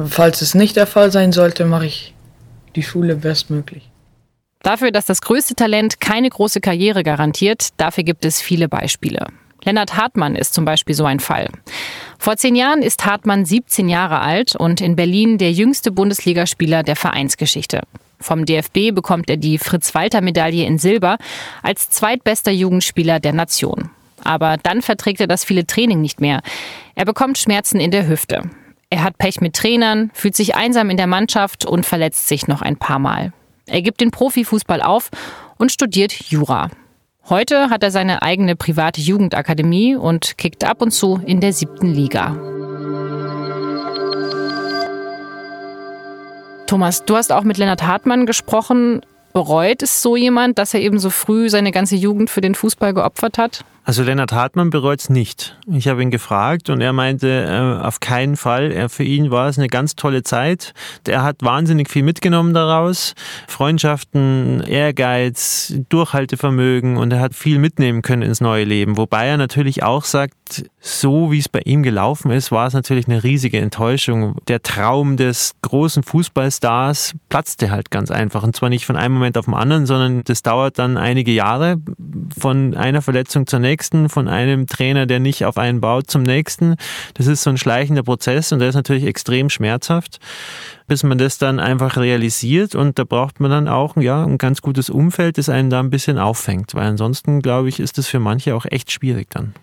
falls 0.07 0.41
es 0.41 0.55
nicht 0.55 0.75
der 0.75 0.87
Fall 0.87 1.11
sein 1.11 1.31
sollte, 1.31 1.65
mache 1.65 1.85
ich 1.85 2.13
die 2.75 2.83
Schule 2.83 3.15
bestmöglich. 3.15 3.89
Dafür, 4.63 4.91
dass 4.91 5.05
das 5.05 5.21
größte 5.21 5.55
Talent 5.55 5.99
keine 5.99 6.29
große 6.29 6.61
Karriere 6.61 7.03
garantiert, 7.03 7.69
dafür 7.77 8.03
gibt 8.03 8.25
es 8.25 8.41
viele 8.41 8.69
Beispiele. 8.69 9.27
Lennart 9.63 9.95
Hartmann 9.95 10.35
ist 10.35 10.53
zum 10.53 10.65
Beispiel 10.65 10.95
so 10.95 11.05
ein 11.05 11.19
Fall. 11.19 11.49
Vor 12.17 12.37
zehn 12.37 12.55
Jahren 12.55 12.81
ist 12.81 13.05
Hartmann 13.05 13.45
17 13.45 13.89
Jahre 13.89 14.19
alt 14.19 14.55
und 14.55 14.81
in 14.81 14.95
Berlin 14.95 15.37
der 15.37 15.51
jüngste 15.51 15.91
Bundesligaspieler 15.91 16.83
der 16.83 16.95
Vereinsgeschichte. 16.95 17.81
Vom 18.19 18.45
DFB 18.45 18.93
bekommt 18.93 19.29
er 19.29 19.37
die 19.37 19.57
Fritz-Walter-Medaille 19.57 20.65
in 20.65 20.77
Silber 20.77 21.17
als 21.63 21.89
zweitbester 21.89 22.51
Jugendspieler 22.51 23.19
der 23.19 23.33
Nation. 23.33 23.89
Aber 24.23 24.57
dann 24.57 24.83
verträgt 24.83 25.19
er 25.19 25.27
das 25.27 25.43
viele 25.43 25.65
Training 25.65 26.01
nicht 26.01 26.21
mehr. 26.21 26.41
Er 26.93 27.05
bekommt 27.05 27.39
Schmerzen 27.39 27.79
in 27.79 27.89
der 27.89 28.07
Hüfte. 28.07 28.43
Er 28.93 29.03
hat 29.03 29.17
Pech 29.17 29.39
mit 29.39 29.55
Trainern, 29.55 30.11
fühlt 30.13 30.35
sich 30.35 30.55
einsam 30.55 30.89
in 30.89 30.97
der 30.97 31.07
Mannschaft 31.07 31.65
und 31.65 31.85
verletzt 31.85 32.27
sich 32.27 32.49
noch 32.49 32.61
ein 32.61 32.75
paar 32.75 32.99
Mal. 32.99 33.31
Er 33.65 33.81
gibt 33.81 34.01
den 34.01 34.11
Profifußball 34.11 34.81
auf 34.81 35.09
und 35.57 35.71
studiert 35.71 36.11
Jura. 36.11 36.69
Heute 37.29 37.69
hat 37.69 37.83
er 37.83 37.91
seine 37.91 38.21
eigene 38.21 38.57
private 38.57 38.99
Jugendakademie 38.99 39.95
und 39.95 40.37
kickt 40.37 40.65
ab 40.65 40.81
und 40.81 40.91
zu 40.91 41.21
in 41.25 41.39
der 41.39 41.53
siebten 41.53 41.93
Liga. 41.93 42.35
Thomas, 46.67 47.05
du 47.05 47.15
hast 47.15 47.31
auch 47.31 47.43
mit 47.43 47.57
Lennart 47.57 47.83
Hartmann 47.83 48.25
gesprochen. 48.25 49.05
Bereut 49.31 49.83
es 49.83 50.01
so 50.01 50.17
jemand, 50.17 50.59
dass 50.59 50.73
er 50.73 50.81
eben 50.81 50.99
so 50.99 51.09
früh 51.09 51.49
seine 51.49 51.71
ganze 51.71 51.95
Jugend 51.95 52.29
für 52.29 52.41
den 52.41 52.55
Fußball 52.55 52.93
geopfert 52.93 53.37
hat? 53.37 53.63
Also 53.83 54.03
Lennart 54.03 54.31
Hartmann 54.31 54.69
bereut 54.69 54.99
es 54.99 55.09
nicht. 55.09 55.57
Ich 55.67 55.87
habe 55.87 56.03
ihn 56.03 56.11
gefragt 56.11 56.69
und 56.69 56.81
er 56.81 56.93
meinte, 56.93 57.27
äh, 57.27 57.83
auf 57.83 57.99
keinen 57.99 58.37
Fall. 58.37 58.71
Er, 58.71 58.89
für 58.89 59.03
ihn 59.03 59.31
war 59.31 59.49
es 59.49 59.57
eine 59.57 59.69
ganz 59.69 59.95
tolle 59.95 60.21
Zeit. 60.21 60.73
Er 61.07 61.23
hat 61.23 61.37
wahnsinnig 61.41 61.89
viel 61.89 62.03
mitgenommen 62.03 62.53
daraus. 62.53 63.15
Freundschaften, 63.47 64.61
Ehrgeiz, 64.61 65.73
Durchhaltevermögen 65.89 66.97
und 66.97 67.11
er 67.11 67.21
hat 67.21 67.33
viel 67.33 67.57
mitnehmen 67.57 68.03
können 68.03 68.21
ins 68.21 68.39
neue 68.39 68.65
Leben. 68.65 68.97
Wobei 68.97 69.25
er 69.25 69.37
natürlich 69.37 69.81
auch 69.81 70.03
sagt, 70.03 70.69
so 70.79 71.31
wie 71.31 71.39
es 71.39 71.49
bei 71.49 71.61
ihm 71.65 71.81
gelaufen 71.81 72.29
ist, 72.29 72.51
war 72.51 72.67
es 72.67 72.73
natürlich 72.73 73.07
eine 73.07 73.23
riesige 73.23 73.57
Enttäuschung. 73.57 74.35
Der 74.47 74.61
Traum 74.61 75.17
des 75.17 75.53
großen 75.63 76.03
Fußballstars 76.03 77.15
platzte 77.29 77.71
halt 77.71 77.89
ganz 77.89 78.11
einfach. 78.11 78.43
Und 78.43 78.55
zwar 78.55 78.69
nicht 78.69 78.85
von 78.85 78.95
einem 78.95 79.15
Moment 79.15 79.39
auf 79.39 79.45
den 79.45 79.55
anderen, 79.55 79.87
sondern 79.87 80.23
das 80.23 80.43
dauert 80.43 80.77
dann 80.77 80.97
einige 80.97 81.31
Jahre 81.31 81.77
von 82.37 82.75
einer 82.75 83.01
Verletzung 83.01 83.47
zur 83.47 83.59
nächsten 83.59 83.70
nächsten, 83.71 84.09
von 84.09 84.27
einem 84.27 84.67
Trainer, 84.67 85.05
der 85.05 85.19
nicht 85.19 85.45
auf 85.45 85.57
einen 85.57 85.79
baut, 85.79 86.11
zum 86.11 86.23
nächsten. 86.23 86.75
Das 87.13 87.27
ist 87.27 87.43
so 87.43 87.49
ein 87.49 87.57
schleichender 87.57 88.03
Prozess 88.03 88.51
und 88.51 88.59
der 88.59 88.69
ist 88.69 88.75
natürlich 88.75 89.05
extrem 89.05 89.49
schmerzhaft, 89.49 90.19
bis 90.87 91.03
man 91.03 91.17
das 91.17 91.37
dann 91.37 91.59
einfach 91.59 91.95
realisiert 91.95 92.75
und 92.75 92.99
da 92.99 93.05
braucht 93.05 93.39
man 93.39 93.49
dann 93.49 93.67
auch 93.69 93.95
ja, 93.95 94.23
ein 94.25 94.37
ganz 94.37 94.61
gutes 94.61 94.89
Umfeld, 94.89 95.37
das 95.37 95.47
einen 95.47 95.69
da 95.69 95.79
ein 95.79 95.89
bisschen 95.89 96.19
auffängt, 96.19 96.75
weil 96.75 96.85
ansonsten, 96.85 97.41
glaube 97.41 97.69
ich, 97.69 97.79
ist 97.79 97.97
das 97.97 98.07
für 98.07 98.19
manche 98.19 98.55
auch 98.55 98.65
echt 98.65 98.91
schwierig 98.91 99.29
dann. 99.29 99.53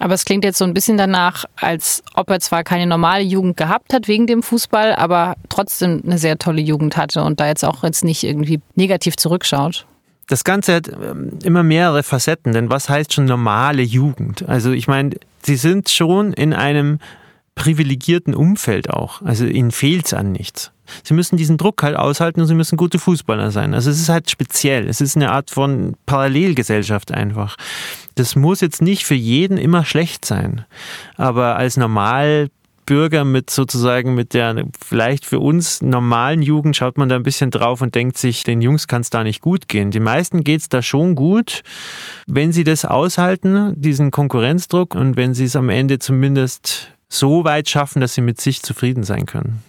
Aber 0.00 0.14
es 0.14 0.24
klingt 0.24 0.44
jetzt 0.44 0.58
so 0.58 0.64
ein 0.64 0.74
bisschen 0.74 0.98
danach, 0.98 1.44
als 1.56 2.04
ob 2.14 2.30
er 2.30 2.38
zwar 2.38 2.62
keine 2.62 2.86
normale 2.86 3.24
Jugend 3.24 3.56
gehabt 3.56 3.94
hat 3.94 4.08
wegen 4.08 4.26
dem 4.26 4.42
Fußball, 4.42 4.94
aber 4.94 5.34
trotzdem 5.48 6.02
eine 6.04 6.18
sehr 6.18 6.38
tolle 6.38 6.60
Jugend 6.60 6.96
hatte 6.96 7.22
und 7.22 7.40
da 7.40 7.48
jetzt 7.48 7.64
auch 7.64 7.82
jetzt 7.82 8.04
nicht 8.04 8.22
irgendwie 8.22 8.60
negativ 8.76 9.16
zurückschaut 9.16 9.86
das 10.28 10.44
Ganze 10.44 10.76
hat 10.76 10.88
ähm, 10.88 11.30
immer 11.42 11.62
mehrere 11.62 12.02
Facetten, 12.02 12.52
denn 12.52 12.70
was 12.70 12.88
heißt 12.88 13.12
schon 13.12 13.24
normale 13.24 13.82
Jugend? 13.82 14.48
Also 14.48 14.70
ich 14.72 14.86
meine, 14.86 15.16
sie 15.42 15.56
sind 15.56 15.88
schon 15.88 16.32
in 16.32 16.52
einem 16.52 16.98
privilegierten 17.54 18.34
Umfeld 18.34 18.90
auch. 18.90 19.20
Also 19.22 19.44
ihnen 19.44 19.72
fehlt 19.72 20.06
es 20.06 20.14
an 20.14 20.30
nichts. 20.30 20.70
Sie 21.02 21.12
müssen 21.12 21.36
diesen 21.36 21.58
Druck 21.58 21.82
halt 21.82 21.96
aushalten 21.96 22.40
und 22.40 22.46
sie 22.46 22.54
müssen 22.54 22.76
gute 22.76 22.98
Fußballer 22.98 23.50
sein. 23.50 23.74
Also 23.74 23.90
es 23.90 24.00
ist 24.00 24.08
halt 24.08 24.30
speziell. 24.30 24.88
Es 24.88 25.00
ist 25.00 25.16
eine 25.16 25.32
Art 25.32 25.50
von 25.50 25.96
Parallelgesellschaft 26.06 27.12
einfach. 27.12 27.56
Das 28.14 28.36
muss 28.36 28.60
jetzt 28.60 28.80
nicht 28.80 29.04
für 29.04 29.14
jeden 29.14 29.58
immer 29.58 29.84
schlecht 29.84 30.24
sein. 30.24 30.64
Aber 31.16 31.56
als 31.56 31.76
normal 31.76 32.48
Bürger 32.88 33.26
mit 33.26 33.50
sozusagen 33.50 34.14
mit 34.14 34.32
der 34.32 34.64
vielleicht 34.82 35.26
für 35.26 35.40
uns 35.40 35.82
normalen 35.82 36.40
Jugend 36.40 36.74
schaut 36.74 36.96
man 36.96 37.10
da 37.10 37.16
ein 37.16 37.22
bisschen 37.22 37.50
drauf 37.50 37.82
und 37.82 37.94
denkt 37.94 38.16
sich, 38.16 38.44
den 38.44 38.62
Jungs 38.62 38.88
kann 38.88 39.02
es 39.02 39.10
da 39.10 39.24
nicht 39.24 39.42
gut 39.42 39.68
gehen. 39.68 39.90
Die 39.90 40.00
meisten 40.00 40.42
geht 40.42 40.62
es 40.62 40.70
da 40.70 40.80
schon 40.80 41.14
gut, 41.14 41.60
wenn 42.26 42.50
sie 42.50 42.64
das 42.64 42.86
aushalten, 42.86 43.74
diesen 43.76 44.10
Konkurrenzdruck 44.10 44.94
und 44.94 45.16
wenn 45.18 45.34
sie 45.34 45.44
es 45.44 45.54
am 45.54 45.68
Ende 45.68 45.98
zumindest 45.98 46.94
so 47.10 47.44
weit 47.44 47.68
schaffen, 47.68 48.00
dass 48.00 48.14
sie 48.14 48.22
mit 48.22 48.40
sich 48.40 48.62
zufrieden 48.62 49.04
sein 49.04 49.26
können 49.26 49.62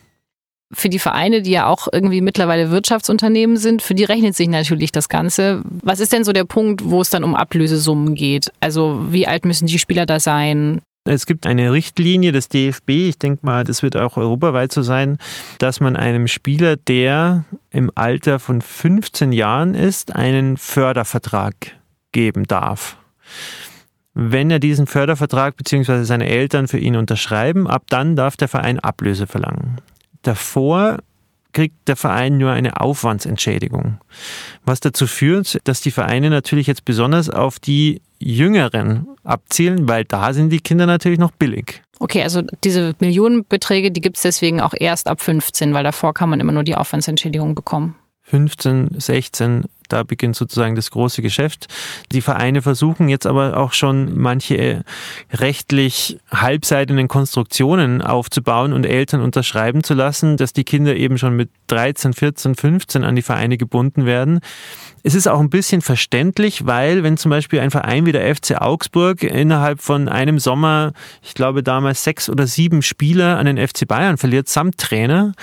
für 0.71 0.89
die 0.89 0.99
Vereine, 0.99 1.41
die 1.41 1.51
ja 1.51 1.65
auch 1.65 1.87
irgendwie 1.91 2.21
mittlerweile 2.21 2.69
Wirtschaftsunternehmen 2.69 3.57
sind, 3.57 3.81
für 3.81 3.95
die 3.95 4.03
rechnet 4.03 4.35
sich 4.35 4.47
natürlich 4.47 4.91
das 4.91 5.09
Ganze. 5.09 5.63
Was 5.81 5.99
ist 5.99 6.13
denn 6.13 6.23
so 6.23 6.31
der 6.31 6.43
Punkt, 6.45 6.87
wo 6.87 7.01
es 7.01 7.09
dann 7.09 7.23
um 7.23 7.33
Ablösesummen 7.33 8.13
geht? 8.13 8.51
Also 8.59 9.07
wie 9.09 9.25
alt 9.25 9.45
müssen 9.45 9.65
die 9.65 9.79
Spieler 9.79 10.05
da 10.05 10.19
sein? 10.19 10.81
Es 11.05 11.25
gibt 11.25 11.47
eine 11.47 11.71
Richtlinie 11.71 12.31
des 12.31 12.49
DFB, 12.49 12.89
ich 12.89 13.17
denke 13.17 13.45
mal, 13.45 13.63
das 13.63 13.81
wird 13.81 13.97
auch 13.97 14.17
europaweit 14.17 14.71
so 14.71 14.81
sein, 14.81 15.17
dass 15.57 15.79
man 15.79 15.95
einem 15.95 16.27
Spieler, 16.27 16.75
der 16.75 17.45
im 17.71 17.91
Alter 17.95 18.39
von 18.39 18.61
15 18.61 19.31
Jahren 19.31 19.75
ist, 19.75 20.15
einen 20.15 20.57
Fördervertrag 20.57 21.55
geben 22.11 22.45
darf. 22.45 22.97
Wenn 24.13 24.51
er 24.51 24.59
diesen 24.59 24.87
Fördervertrag 24.87 25.55
bzw. 25.55 26.03
seine 26.03 26.27
Eltern 26.27 26.67
für 26.67 26.79
ihn 26.79 26.95
unterschreiben, 26.95 27.67
ab 27.67 27.83
dann 27.89 28.15
darf 28.15 28.35
der 28.35 28.47
Verein 28.47 28.79
Ablöse 28.79 29.27
verlangen. 29.27 29.77
Davor 30.23 30.97
kriegt 31.53 31.87
der 31.87 31.95
Verein 31.95 32.37
nur 32.37 32.51
eine 32.51 32.79
Aufwandsentschädigung. 32.79 33.99
Was 34.65 34.79
dazu 34.79 35.07
führt, 35.07 35.59
dass 35.63 35.81
die 35.81 35.91
Vereine 35.91 36.29
natürlich 36.29 36.67
jetzt 36.67 36.85
besonders 36.85 37.29
auf 37.29 37.59
die 37.59 38.01
Jüngeren 38.19 39.07
abzielen, 39.23 39.87
weil 39.87 40.05
da 40.05 40.33
sind 40.33 40.49
die 40.49 40.59
Kinder 40.59 40.85
natürlich 40.85 41.19
noch 41.19 41.31
billig. 41.31 41.81
Okay, 41.99 42.23
also 42.23 42.43
diese 42.63 42.93
Millionenbeträge, 42.99 43.91
die 43.91 44.01
gibt 44.01 44.17
es 44.17 44.23
deswegen 44.23 44.61
auch 44.61 44.73
erst 44.77 45.07
ab 45.07 45.21
15, 45.21 45.73
weil 45.73 45.83
davor 45.83 46.13
kann 46.13 46.29
man 46.29 46.39
immer 46.39 46.51
nur 46.51 46.63
die 46.63 46.75
Aufwandsentschädigung 46.75 47.55
bekommen. 47.55 47.95
15, 48.23 48.91
16, 48.97 49.65
da 49.89 50.03
beginnt 50.03 50.35
sozusagen 50.35 50.75
das 50.75 50.91
große 50.91 51.21
Geschäft. 51.21 51.67
Die 52.11 52.21
Vereine 52.21 52.61
versuchen 52.61 53.09
jetzt 53.09 53.25
aber 53.25 53.57
auch 53.57 53.73
schon 53.73 54.17
manche 54.17 54.57
äh, 54.57 54.81
rechtlich 55.33 56.19
halbseitigen 56.31 57.07
Konstruktionen 57.07 58.01
aufzubauen 58.01 58.73
und 58.73 58.85
Eltern 58.85 59.21
unterschreiben 59.21 59.83
zu 59.83 59.93
lassen, 59.93 60.37
dass 60.37 60.53
die 60.53 60.63
Kinder 60.63 60.95
eben 60.95 61.17
schon 61.17 61.35
mit 61.35 61.49
13, 61.67 62.13
14, 62.13 62.55
15 62.55 63.03
an 63.03 63.15
die 63.15 63.21
Vereine 63.21 63.57
gebunden 63.57 64.05
werden. 64.05 64.39
Es 65.03 65.15
ist 65.15 65.27
auch 65.27 65.39
ein 65.39 65.49
bisschen 65.49 65.81
verständlich, 65.81 66.65
weil 66.65 67.03
wenn 67.03 67.17
zum 67.17 67.29
Beispiel 67.29 67.59
ein 67.59 67.71
Verein 67.71 68.05
wie 68.05 68.11
der 68.11 68.35
FC 68.35 68.61
Augsburg 68.61 69.23
innerhalb 69.23 69.81
von 69.81 70.07
einem 70.09 70.39
Sommer, 70.39 70.93
ich 71.21 71.33
glaube 71.33 71.63
damals 71.63 72.03
sechs 72.03 72.29
oder 72.29 72.47
sieben 72.47 72.81
Spieler 72.81 73.37
an 73.37 73.45
den 73.45 73.57
FC 73.57 73.87
Bayern 73.87 74.17
verliert, 74.17 74.49
samt 74.49 74.77
Trainer, 74.77 75.33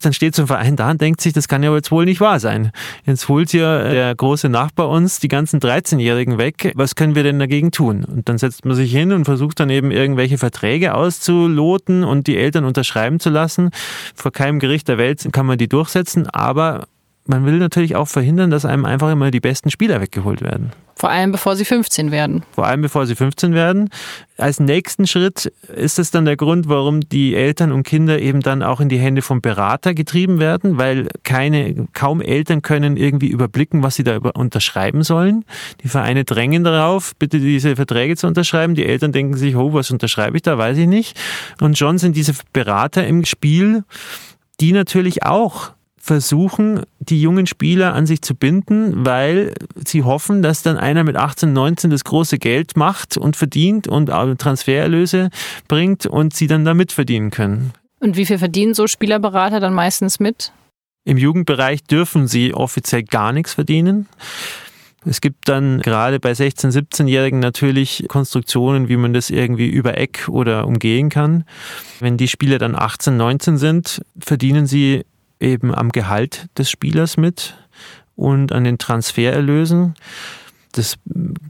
dann 0.00 0.12
steht 0.12 0.34
so 0.34 0.42
ein 0.42 0.48
Verein 0.48 0.76
da 0.76 0.90
und 0.90 1.00
denkt 1.00 1.20
sich, 1.20 1.32
das 1.32 1.46
kann 1.46 1.62
ja 1.62 1.74
jetzt 1.74 1.90
wohl 1.90 2.04
nicht 2.04 2.20
wahr 2.20 2.40
sein. 2.40 2.72
Jetzt 3.04 3.28
holt 3.28 3.50
hier 3.50 3.84
der 3.84 4.14
große 4.14 4.48
Nachbar 4.48 4.88
uns 4.88 5.20
die 5.20 5.28
ganzen 5.28 5.60
13-Jährigen 5.60 6.38
weg. 6.38 6.72
Was 6.74 6.94
können 6.94 7.14
wir 7.14 7.22
denn 7.22 7.38
dagegen 7.38 7.70
tun? 7.70 8.04
Und 8.04 8.28
dann 8.28 8.38
setzt 8.38 8.64
man 8.64 8.74
sich 8.74 8.90
hin 8.90 9.12
und 9.12 9.26
versucht 9.26 9.60
dann 9.60 9.70
eben 9.70 9.90
irgendwelche 9.90 10.38
Verträge 10.38 10.94
auszuloten 10.94 12.02
und 12.04 12.26
die 12.26 12.36
Eltern 12.36 12.64
unterschreiben 12.64 13.20
zu 13.20 13.30
lassen. 13.30 13.70
Vor 14.14 14.32
keinem 14.32 14.58
Gericht 14.58 14.88
der 14.88 14.98
Welt 14.98 15.28
kann 15.32 15.46
man 15.46 15.58
die 15.58 15.68
durchsetzen, 15.68 16.28
aber 16.28 16.86
man 17.26 17.44
will 17.46 17.58
natürlich 17.58 17.96
auch 17.96 18.08
verhindern, 18.08 18.50
dass 18.50 18.64
einem 18.64 18.84
einfach 18.84 19.10
immer 19.10 19.30
die 19.30 19.40
besten 19.40 19.70
Spieler 19.70 20.00
weggeholt 20.00 20.42
werden. 20.42 20.72
Vor 21.00 21.08
allem 21.08 21.32
bevor 21.32 21.56
sie 21.56 21.64
15 21.64 22.10
werden. 22.10 22.42
Vor 22.52 22.66
allem 22.66 22.82
bevor 22.82 23.06
sie 23.06 23.14
15 23.14 23.54
werden. 23.54 23.88
Als 24.36 24.60
nächsten 24.60 25.06
Schritt 25.06 25.50
ist 25.74 25.98
es 25.98 26.10
dann 26.10 26.26
der 26.26 26.36
Grund, 26.36 26.68
warum 26.68 27.00
die 27.00 27.34
Eltern 27.34 27.72
und 27.72 27.84
Kinder 27.84 28.20
eben 28.20 28.40
dann 28.40 28.62
auch 28.62 28.80
in 28.80 28.90
die 28.90 28.98
Hände 28.98 29.22
vom 29.22 29.40
Berater 29.40 29.94
getrieben 29.94 30.40
werden, 30.40 30.76
weil 30.76 31.08
keine, 31.22 31.86
kaum 31.94 32.20
Eltern 32.20 32.60
können 32.60 32.98
irgendwie 32.98 33.28
überblicken, 33.28 33.82
was 33.82 33.94
sie 33.94 34.04
da 34.04 34.18
unterschreiben 34.18 35.02
sollen. 35.02 35.46
Die 35.82 35.88
Vereine 35.88 36.24
drängen 36.24 36.64
darauf, 36.64 37.16
bitte 37.16 37.38
diese 37.38 37.76
Verträge 37.76 38.16
zu 38.16 38.26
unterschreiben. 38.26 38.74
Die 38.74 38.84
Eltern 38.84 39.12
denken 39.12 39.38
sich, 39.38 39.56
oh, 39.56 39.72
was 39.72 39.90
unterschreibe 39.90 40.36
ich 40.36 40.42
da, 40.42 40.58
weiß 40.58 40.76
ich 40.76 40.86
nicht. 40.86 41.18
Und 41.62 41.78
schon 41.78 41.96
sind 41.96 42.14
diese 42.14 42.34
Berater 42.52 43.06
im 43.06 43.24
Spiel, 43.24 43.84
die 44.60 44.72
natürlich 44.72 45.22
auch 45.22 45.72
versuchen, 46.10 46.82
die 46.98 47.22
jungen 47.22 47.46
Spieler 47.46 47.94
an 47.94 48.04
sich 48.04 48.20
zu 48.20 48.34
binden, 48.34 49.06
weil 49.06 49.54
sie 49.76 50.02
hoffen, 50.02 50.42
dass 50.42 50.64
dann 50.64 50.76
einer 50.76 51.04
mit 51.04 51.14
18, 51.14 51.52
19 51.52 51.88
das 51.88 52.02
große 52.02 52.38
Geld 52.38 52.76
macht 52.76 53.16
und 53.16 53.36
verdient 53.36 53.86
und 53.86 54.06
Transfererlöse 54.08 55.30
bringt 55.68 56.06
und 56.06 56.34
sie 56.34 56.48
dann 56.48 56.64
da 56.64 56.74
mitverdienen 56.74 57.30
können. 57.30 57.70
Und 58.00 58.16
wie 58.16 58.26
viel 58.26 58.38
verdienen 58.38 58.74
so 58.74 58.88
Spielerberater 58.88 59.60
dann 59.60 59.72
meistens 59.72 60.18
mit? 60.18 60.50
Im 61.04 61.16
Jugendbereich 61.16 61.84
dürfen 61.84 62.26
sie 62.26 62.54
offiziell 62.54 63.04
gar 63.04 63.32
nichts 63.32 63.54
verdienen. 63.54 64.08
Es 65.06 65.20
gibt 65.20 65.48
dann 65.48 65.80
gerade 65.80 66.18
bei 66.18 66.32
16-, 66.32 66.72
17-Jährigen 66.72 67.38
natürlich 67.38 68.04
Konstruktionen, 68.08 68.88
wie 68.88 68.96
man 68.96 69.12
das 69.12 69.30
irgendwie 69.30 69.68
über 69.68 69.96
Eck 69.96 70.28
oder 70.28 70.66
umgehen 70.66 71.08
kann. 71.08 71.44
Wenn 72.00 72.16
die 72.16 72.26
Spieler 72.26 72.58
dann 72.58 72.74
18, 72.74 73.16
19 73.16 73.58
sind, 73.58 74.02
verdienen 74.18 74.66
sie 74.66 75.04
eben 75.40 75.74
am 75.74 75.90
Gehalt 75.90 76.48
des 76.56 76.70
Spielers 76.70 77.16
mit 77.16 77.56
und 78.16 78.52
an 78.52 78.64
den 78.64 78.78
Transfererlösen. 78.78 79.94
Das 80.72 80.98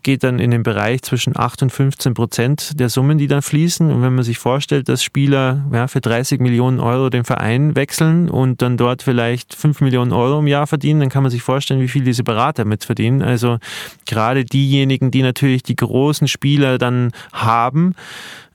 geht 0.02 0.22
dann 0.22 0.38
in 0.38 0.50
den 0.50 0.62
Bereich 0.62 1.02
zwischen 1.02 1.36
8 1.36 1.64
und 1.64 1.70
15 1.70 2.14
Prozent 2.14 2.80
der 2.80 2.88
Summen, 2.88 3.18
die 3.18 3.26
dann 3.26 3.42
fließen. 3.42 3.90
Und 3.90 4.00
wenn 4.00 4.14
man 4.14 4.24
sich 4.24 4.38
vorstellt, 4.38 4.88
dass 4.88 5.02
Spieler 5.02 5.66
ja, 5.72 5.88
für 5.88 6.00
30 6.00 6.40
Millionen 6.40 6.80
Euro 6.80 7.10
den 7.10 7.24
Verein 7.24 7.76
wechseln 7.76 8.30
und 8.30 8.62
dann 8.62 8.78
dort 8.78 9.02
vielleicht 9.02 9.54
5 9.54 9.82
Millionen 9.82 10.12
Euro 10.12 10.38
im 10.38 10.46
Jahr 10.46 10.66
verdienen, 10.66 11.00
dann 11.00 11.10
kann 11.10 11.22
man 11.22 11.30
sich 11.30 11.42
vorstellen, 11.42 11.82
wie 11.82 11.88
viel 11.88 12.02
diese 12.02 12.24
Berater 12.24 12.64
mitverdienen. 12.64 13.20
Also 13.20 13.58
gerade 14.06 14.46
diejenigen, 14.46 15.10
die 15.10 15.22
natürlich 15.22 15.62
die 15.62 15.76
großen 15.76 16.26
Spieler 16.26 16.78
dann 16.78 17.12
haben, 17.34 17.94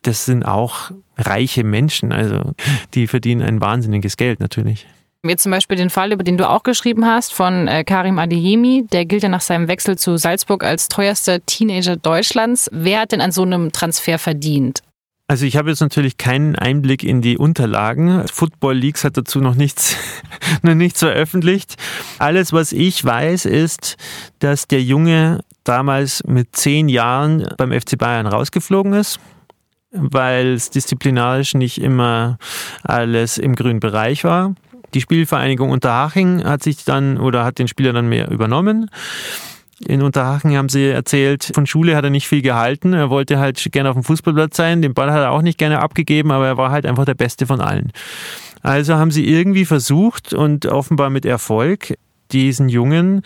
das 0.02 0.26
sind 0.26 0.43
auch 0.45 0.91
reiche 1.15 1.63
Menschen. 1.63 2.12
Also 2.12 2.54
die 2.95 3.06
verdienen 3.06 3.43
ein 3.43 3.62
wahnsinniges 3.62 4.17
Geld 4.17 4.39
natürlich. 4.39 4.88
Jetzt 5.30 5.44
zum 5.44 5.52
Beispiel 5.52 5.78
den 5.78 5.90
Fall, 5.90 6.12
über 6.12 6.24
den 6.24 6.38
du 6.38 6.50
auch 6.50 6.64
geschrieben 6.64 7.06
hast, 7.06 7.34
von 7.34 7.68
äh, 7.68 7.84
Karim 7.84 8.20
Adeyemi. 8.20 8.86
Der 8.92 9.06
gilt 9.06 9.24
ja 9.24 9.30
nach 9.30 9.42
seinem 9.42 9.68
Wechsel 9.68 9.98
zu 9.98 10.18
Salzburg 10.18 10.64
als 10.64 10.88
teuerster 10.88 11.46
Teenager 11.46 11.96
Deutschlands. 11.96 12.70
Wer 12.72 13.02
hat 13.02 13.12
denn 13.12 13.22
an 13.22 13.32
so 13.32 13.44
einem 13.44 13.72
Transfer 13.72 14.20
verdient? 14.20 14.82
Also 15.28 15.46
ich 15.46 15.58
habe 15.58 15.72
jetzt 15.72 15.80
natürlich 15.80 16.18
keinen 16.18 16.56
Einblick 16.56 17.04
in 17.04 17.22
die 17.22 17.38
Unterlagen. 17.38 18.28
Football 18.32 18.76
Leaks 18.76 19.04
hat 19.04 19.18
dazu 19.18 19.40
noch 19.40 19.56
nichts, 19.56 19.96
noch 20.62 20.76
nichts 20.76 21.00
veröffentlicht. 21.00 21.76
Alles, 22.20 22.54
was 22.54 22.72
ich 22.72 23.04
weiß, 23.04 23.46
ist, 23.46 23.98
dass 24.40 24.68
der 24.68 24.84
Junge 24.84 25.40
damals 25.64 26.24
mit 26.28 26.56
zehn 26.56 26.90
Jahren 26.90 27.48
beim 27.58 27.72
FC 27.72 27.98
Bayern 27.98 28.28
rausgeflogen 28.28 28.94
ist 28.94 29.20
weil 29.98 30.54
es 30.54 30.70
disziplinarisch 30.70 31.54
nicht 31.54 31.82
immer 31.82 32.38
alles 32.84 33.38
im 33.38 33.56
grünen 33.56 33.80
Bereich 33.80 34.24
war. 34.24 34.54
Die 34.93 35.02
Spielvereinigung 35.02 35.69
Unterhaching 35.69 36.43
hat 36.43 36.63
sich 36.63 36.84
dann 36.86 37.17
oder 37.17 37.43
hat 37.43 37.60
den 37.60 37.67
Spieler 37.67 37.93
dann 37.93 38.08
mehr 38.08 38.30
übernommen. 38.30 38.89
In 39.86 40.02
Unterhaching 40.02 40.56
haben 40.56 40.69
sie 40.69 40.88
erzählt, 40.88 41.52
von 41.54 41.67
Schule 41.67 41.98
hat 41.98 42.06
er 42.06 42.10
nicht 42.10 42.28
viel 42.28 42.41
gehalten. 42.41 42.93
Er 42.93 43.10
wollte 43.10 43.39
halt 43.39 43.62
gerne 43.71 43.89
auf 43.89 43.95
dem 43.95 44.04
Fußballplatz 44.04 44.56
sein. 44.56 44.82
Den 44.82 44.93
Ball 44.93 45.12
hat 45.12 45.19
er 45.19 45.32
auch 45.32 45.41
nicht 45.41 45.58
gerne 45.58 45.82
abgegeben, 45.82 46.32
aber 46.32 46.48
er 46.48 46.58
war 46.58 46.71
halt 46.71 46.86
einfach 46.86 47.04
der 47.06 47.13
Beste 47.13 47.45
von 47.45 47.60
allen. 47.60 47.91
Also 48.62 48.95
haben 48.95 49.12
sie 49.12 49.28
irgendwie 49.28 49.65
versucht 49.65 50.34
und 50.34 50.65
offenbar 50.65 51.10
mit 51.10 51.26
Erfolg, 51.26 51.95
diesen 52.32 52.69
Jungen 52.69 53.21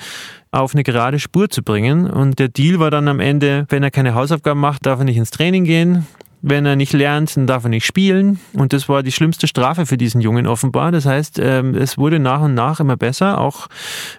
auf 0.51 0.73
eine 0.73 0.83
gerade 0.83 1.19
Spur 1.19 1.49
zu 1.49 1.61
bringen. 1.61 2.09
Und 2.09 2.39
der 2.39 2.49
Deal 2.49 2.79
war 2.79 2.89
dann 2.91 3.07
am 3.07 3.19
Ende, 3.19 3.65
wenn 3.69 3.83
er 3.83 3.91
keine 3.91 4.15
Hausaufgaben 4.15 4.59
macht, 4.59 4.85
darf 4.85 4.99
er 4.99 5.05
nicht 5.05 5.17
ins 5.17 5.31
Training 5.31 5.63
gehen. 5.63 6.07
Wenn 6.41 6.65
er 6.65 6.75
nicht 6.75 6.93
lernt, 6.93 7.35
dann 7.35 7.47
darf 7.47 7.63
er 7.63 7.69
nicht 7.69 7.85
spielen. 7.85 8.39
Und 8.53 8.71
das 8.71 8.87
war 8.87 9.03
die 9.03 9.11
schlimmste 9.11 9.47
Strafe 9.47 9.85
für 9.85 9.97
diesen 9.97 10.21
Jungen 10.21 10.47
offenbar. 10.47 10.91
Das 10.91 11.05
heißt, 11.05 11.39
ähm, 11.39 11.75
es 11.75 11.97
wurde 11.97 12.19
nach 12.19 12.41
und 12.41 12.53
nach 12.53 12.79
immer 12.79 12.95
besser, 12.95 13.39
auch 13.39 13.67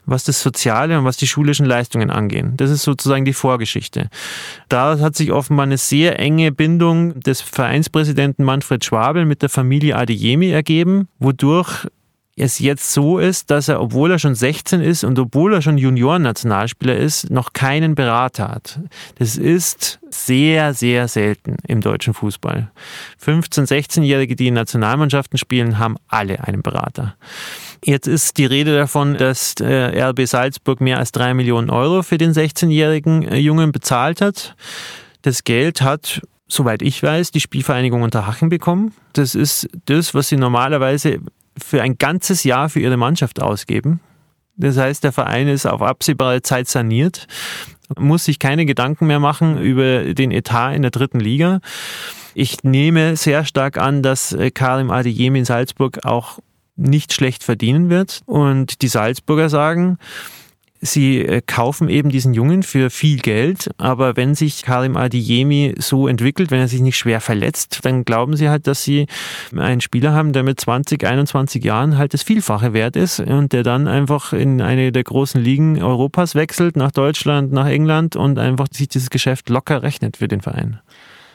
was 0.05 0.25
das 0.25 0.43
Soziale 0.43 0.99
und 0.99 1.05
was 1.05 1.17
die 1.17 1.27
schulischen 1.27 1.67
Leistungen 1.67 2.11
angehen. 2.11 2.57
Das 2.57 2.71
ist 2.71 2.83
sozusagen 2.83 3.25
die 3.25 3.33
Vorgeschichte. 3.33 4.09
Da 4.69 4.99
hat 4.99 5.17
sich 5.17 5.33
offenbar 5.33 5.65
eine 5.65 5.79
sehr 5.79 6.19
enge 6.19 6.53
Bindung 6.53 7.21
des 7.21 7.41
Vereinspräsidenten 7.41 8.45
Manfred 8.45 8.85
Schwabel 8.85 9.25
mit 9.25 9.43
der 9.43 9.49
Familie 9.49 9.97
Adeyemi 9.97 10.51
ergeben, 10.51 11.09
wodurch 11.19 11.87
es 12.37 12.59
jetzt 12.59 12.93
so 12.93 13.19
ist, 13.19 13.51
dass 13.51 13.69
er, 13.69 13.81
obwohl 13.81 14.11
er 14.11 14.19
schon 14.19 14.35
16 14.35 14.81
ist 14.81 15.05
und 15.05 15.19
obwohl 15.19 15.55
er 15.55 15.63
schon 15.63 15.79
Junioren-Nationalspieler 15.79 16.97
ist, 16.97 17.31
noch 17.31 17.53
keinen 17.53 17.95
Berater 17.95 18.49
hat. 18.49 18.81
Das 19.17 19.37
ist 19.37 20.01
sehr, 20.11 20.73
sehr 20.73 21.09
selten 21.09 21.57
im 21.67 21.81
deutschen 21.81 22.15
Fußball. 22.15 22.71
15-, 23.23 23.67
16-Jährige, 23.67 24.37
die 24.37 24.49
in 24.49 24.55
Nationalmannschaften 24.55 25.39
spielen, 25.39 25.79
haben 25.79 25.97
alle 26.09 26.43
einen 26.45 26.63
Berater. 26.63 27.15
Jetzt 27.85 28.07
ist 28.09 28.39
die 28.39 28.47
Rede 28.47 28.77
davon, 28.77 29.17
dass 29.17 29.55
äh, 29.61 30.03
RB 30.03 30.27
Salzburg 30.27 30.81
mehr 30.81 30.99
als 30.99 31.13
drei 31.13 31.35
Millionen 31.35 31.71
Euro 31.71 32.03
für 32.03 32.19
den 32.19 32.33
16-jährigen 32.33 33.23
äh, 33.23 33.37
Jungen 33.37 33.73
bezahlt 33.73 34.21
hat. 34.21 34.57
Das 35.23 35.45
Geld 35.45 35.83
hat 35.83 36.23
soweit 36.53 36.83
ich 36.83 37.03
weiß, 37.03 37.31
die 37.31 37.41
Spielvereinigung 37.41 38.03
Unterhaching 38.03 38.49
bekommen. 38.49 38.93
Das 39.13 39.35
ist 39.35 39.69
das, 39.87 40.15
was 40.15 40.29
sie 40.29 40.37
normalerweise 40.37 41.21
für 41.63 41.83
ein 41.83 41.99
ganzes 41.99 42.45
Jahr 42.45 42.69
für 42.69 42.81
ihre 42.81 42.97
Mannschaft 42.97 43.41
ausgeben. 43.41 44.01
Das 44.57 44.77
heißt, 44.77 45.05
der 45.05 45.13
Verein 45.13 45.49
ist 45.49 45.67
auf 45.67 45.83
absehbare 45.83 46.43
Zeit 46.43 46.69
saniert, 46.69 47.27
muss 47.99 48.25
sich 48.25 48.39
keine 48.39 48.67
Gedanken 48.67 49.07
mehr 49.07 49.21
machen 49.21 49.59
über 49.59 50.15
den 50.15 50.31
Etat 50.31 50.75
in 50.75 50.83
der 50.83 50.91
dritten 50.91 51.19
Liga. 51.19 51.61
Ich 52.35 52.63
nehme 52.63 53.17
sehr 53.17 53.45
stark 53.45 53.79
an, 53.79 54.03
dass 54.03 54.33
äh, 54.33 54.51
Karim 54.51 54.91
Adeyemi 54.91 55.41
in 55.41 55.45
Salzburg 55.45 56.05
auch 56.05 56.39
nicht 56.77 57.13
schlecht 57.13 57.43
verdienen 57.43 57.91
wird. 57.91 58.23
Und 58.27 58.83
die 58.83 58.89
Salzburger 58.89 59.49
sagen, 59.49 59.99
Sie 60.83 61.19
äh, 61.19 61.43
kaufen 61.47 61.89
eben 61.91 62.09
diesen 62.09 62.33
Jungen 62.33 62.63
für 62.63 62.89
viel 62.89 63.19
Geld, 63.19 63.71
aber 63.77 64.17
wenn 64.17 64.35
sich 64.35 64.63
Karim 64.63 64.97
Adiyemi 64.97 65.75
so 65.79 66.09
entwickelt, 66.09 66.51
wenn 66.51 66.61
er 66.61 66.69
sich 66.69 66.81
nicht 66.81 66.97
schwer 66.97 67.21
verletzt, 67.21 67.81
dann 67.83 68.05
glauben 68.05 68.35
sie 68.35 68.49
halt, 68.49 68.67
dass 68.67 68.83
sie 68.83 69.07
einen 69.55 69.83
Spieler 69.83 70.13
haben, 70.13 70.33
der 70.33 70.43
mit 70.43 70.59
20, 70.59 71.05
21 71.05 71.63
Jahren 71.63 71.99
halt 71.99 72.15
das 72.15 72.23
Vielfache 72.23 72.73
wert 72.73 72.97
ist 72.97 73.21
und 73.21 73.53
der 73.53 73.63
dann 73.63 73.89
einfach 73.89 74.33
in 74.33 74.63
eine 74.63 74.91
der 74.91 75.05
großen 75.05 75.41
Ligen 75.41 75.83
Europas 75.83 76.35
wechselt, 76.35 76.77
nach 76.77 76.93
Deutschland, 76.93 77.53
nach 77.53 77.67
England 77.67 78.17
und 78.17 78.39
einfach 78.39 78.69
sich 78.73 78.89
dieses 78.89 79.11
Geschäft 79.11 79.51
locker 79.51 79.83
rechnet 79.83 80.17
für 80.17 80.29
den 80.29 80.41
Verein. 80.41 80.81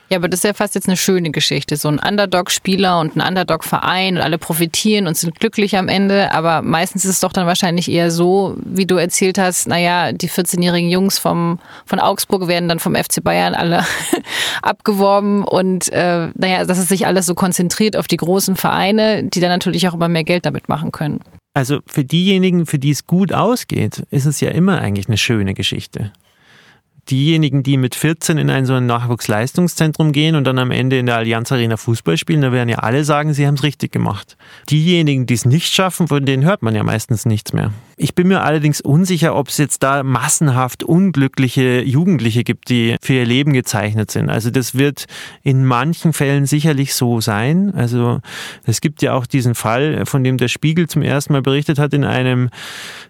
Ja, 0.09 0.17
aber 0.17 0.29
das 0.29 0.39
ist 0.39 0.43
ja 0.43 0.53
fast 0.53 0.75
jetzt 0.75 0.87
eine 0.87 0.97
schöne 0.97 1.31
Geschichte. 1.31 1.77
So 1.77 1.87
ein 1.87 1.99
Underdog-Spieler 1.99 2.99
und 2.99 3.15
ein 3.15 3.27
Underdog-Verein 3.27 4.17
und 4.17 4.21
alle 4.21 4.37
profitieren 4.37 5.07
und 5.07 5.17
sind 5.17 5.39
glücklich 5.39 5.77
am 5.77 5.87
Ende. 5.87 6.31
Aber 6.31 6.61
meistens 6.61 7.05
ist 7.05 7.11
es 7.11 7.19
doch 7.21 7.33
dann 7.33 7.47
wahrscheinlich 7.47 7.89
eher 7.89 8.11
so, 8.11 8.55
wie 8.63 8.85
du 8.85 8.97
erzählt 8.97 9.39
hast, 9.39 9.67
naja, 9.67 10.11
die 10.11 10.29
14-jährigen 10.29 10.89
Jungs 10.89 11.17
vom, 11.17 11.59
von 11.85 11.99
Augsburg 11.99 12.47
werden 12.47 12.69
dann 12.69 12.79
vom 12.79 12.95
FC 12.95 13.23
Bayern 13.23 13.55
alle 13.55 13.83
abgeworben 14.61 15.43
und 15.43 15.91
äh, 15.91 16.27
naja, 16.35 16.65
dass 16.65 16.77
es 16.77 16.87
sich 16.87 17.07
alles 17.07 17.25
so 17.25 17.33
konzentriert 17.33 17.97
auf 17.97 18.07
die 18.07 18.17
großen 18.17 18.55
Vereine, 18.55 19.23
die 19.23 19.39
dann 19.39 19.49
natürlich 19.49 19.87
auch 19.87 19.95
immer 19.95 20.09
mehr 20.09 20.23
Geld 20.23 20.45
damit 20.45 20.69
machen 20.69 20.91
können. 20.91 21.19
Also 21.55 21.79
für 21.87 22.03
diejenigen, 22.03 22.65
für 22.65 22.77
die 22.77 22.91
es 22.91 23.07
gut 23.07 23.33
ausgeht, 23.33 24.03
ist 24.11 24.25
es 24.25 24.41
ja 24.41 24.51
immer 24.51 24.81
eigentlich 24.81 25.07
eine 25.07 25.17
schöne 25.17 25.53
Geschichte 25.53 26.11
diejenigen, 27.09 27.63
die 27.63 27.77
mit 27.77 27.95
14 27.95 28.37
in 28.37 28.49
ein 28.49 28.65
so 28.65 28.73
ein 28.73 28.85
Nachwuchsleistungszentrum 28.85 30.11
gehen 30.11 30.35
und 30.35 30.45
dann 30.45 30.59
am 30.59 30.71
Ende 30.71 30.97
in 30.97 31.05
der 31.05 31.17
Allianz 31.17 31.51
Arena 31.51 31.77
Fußball 31.77 32.17
spielen, 32.17 32.41
da 32.41 32.51
werden 32.51 32.69
ja 32.69 32.79
alle 32.79 33.03
sagen, 33.03 33.33
sie 33.33 33.47
haben 33.47 33.55
es 33.55 33.63
richtig 33.63 33.91
gemacht. 33.91 34.37
Diejenigen, 34.69 35.25
die 35.25 35.33
es 35.33 35.45
nicht 35.45 35.73
schaffen, 35.73 36.07
von 36.07 36.25
denen 36.25 36.43
hört 36.43 36.61
man 36.61 36.75
ja 36.75 36.83
meistens 36.83 37.25
nichts 37.25 37.53
mehr. 37.53 37.71
Ich 37.97 38.13
bin 38.13 38.27
mir 38.27 38.43
allerdings 38.43 38.81
unsicher, 38.81 39.35
ob 39.35 39.47
es 39.47 39.57
jetzt 39.57 39.81
da 39.81 40.03
massenhaft 40.03 40.83
unglückliche 40.83 41.81
Jugendliche 41.81 42.43
gibt, 42.43 42.69
die 42.69 42.97
für 43.01 43.13
ihr 43.13 43.25
Leben 43.25 43.53
gezeichnet 43.53 44.11
sind. 44.11 44.29
Also 44.29 44.49
das 44.49 44.75
wird 44.75 45.05
in 45.43 45.63
manchen 45.63 46.11
Fällen 46.11 46.45
sicherlich 46.45 46.93
so 46.93 47.21
sein. 47.21 47.73
Also 47.73 48.19
es 48.65 48.81
gibt 48.81 49.01
ja 49.01 49.13
auch 49.13 49.25
diesen 49.25 49.55
Fall, 49.55 50.05
von 50.05 50.25
dem 50.25 50.37
der 50.37 50.49
Spiegel 50.49 50.89
zum 50.89 51.03
ersten 51.03 51.31
Mal 51.31 51.41
berichtet 51.41 51.79
hat, 51.79 51.93
in 51.93 52.03
einem 52.03 52.49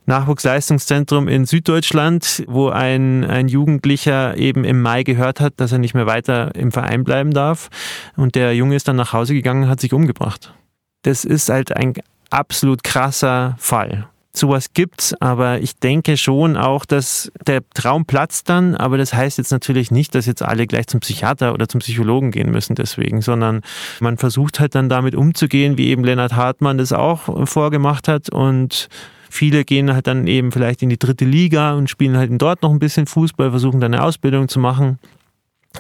Nachwuchsleistungszentrum 0.06 1.28
in 1.28 1.46
Süddeutschland, 1.46 2.44
wo 2.48 2.70
ein, 2.70 3.24
ein 3.24 3.48
Jugendlicher 3.48 4.38
eben 4.38 4.64
im 4.66 4.84
Mai 4.84 5.02
gehört 5.02 5.40
hat, 5.40 5.54
dass 5.58 5.72
er 5.72 5.80
nicht 5.80 5.96
mehr 5.96 6.06
weiter 6.06 6.54
im 6.54 6.72
Verein 6.72 7.04
bleiben 7.04 7.32
darf. 7.32 7.70
Und 8.18 8.36
der 8.36 8.56
Junge 8.56 8.76
ist 8.76 8.88
dann 8.88 8.98
nach 8.98 9.14
Hause 9.14 9.34
gegangen 9.34 9.64
und 9.64 9.70
hat 9.70 9.80
sich 9.80 9.94
umgebracht. 9.94 10.54
Das 11.02 11.26
ist 11.26 11.50
halt 11.50 11.76
ein 11.76 11.94
absolut 12.30 12.84
krasser 12.84 13.56
Fall. 13.58 14.08
Sowas 14.36 14.74
gibt's, 14.74 15.14
aber 15.22 15.62
ich 15.62 15.78
denke 15.78 16.18
schon 16.18 16.58
auch, 16.58 16.86
dass 16.86 17.32
der 17.48 17.62
Traum 17.74 18.06
platzt 18.06 18.50
dann, 18.50 18.76
aber 18.76 18.98
das 18.98 19.14
heißt 19.14 19.38
jetzt 19.38 19.52
natürlich 19.52 19.92
nicht, 19.92 20.14
dass 20.14 20.26
jetzt 20.26 20.42
alle 20.42 20.68
gleich 20.68 20.88
zum 20.88 21.00
Psychiater 21.00 21.54
oder 21.54 21.70
zum 21.70 21.80
Psychologen 21.80 22.32
gehen 22.32 22.52
müssen 22.52 22.76
deswegen, 22.76 23.22
sondern 23.22 23.62
man 24.02 24.18
versucht 24.18 24.60
halt 24.60 24.76
dann 24.76 24.90
damit 24.90 25.16
umzugehen, 25.16 25.78
wie 25.78 25.88
eben 25.88 26.04
Lennart 26.04 26.34
Hartmann 26.34 26.78
das 26.78 26.92
auch 26.92 27.48
vorgemacht 27.48 28.08
hat 28.08 28.30
und 28.30 28.90
Viele 29.28 29.66
gehen 29.66 29.94
halt 29.94 30.08
dann 30.08 30.28
eben 30.28 30.54
vielleicht 30.54 30.82
in 30.82 30.88
die 30.88 30.98
dritte 30.98 31.26
Liga 31.26 31.74
und 31.74 31.90
spielen 31.90 32.16
halt 32.16 32.32
dort 32.42 32.62
noch 32.62 32.72
ein 32.72 32.80
bisschen 32.80 33.06
Fußball, 33.06 33.50
versuchen 33.50 33.82
dann 33.82 33.94
eine 33.94 34.02
Ausbildung 34.02 34.48
zu 34.48 34.60
machen. 34.62 34.98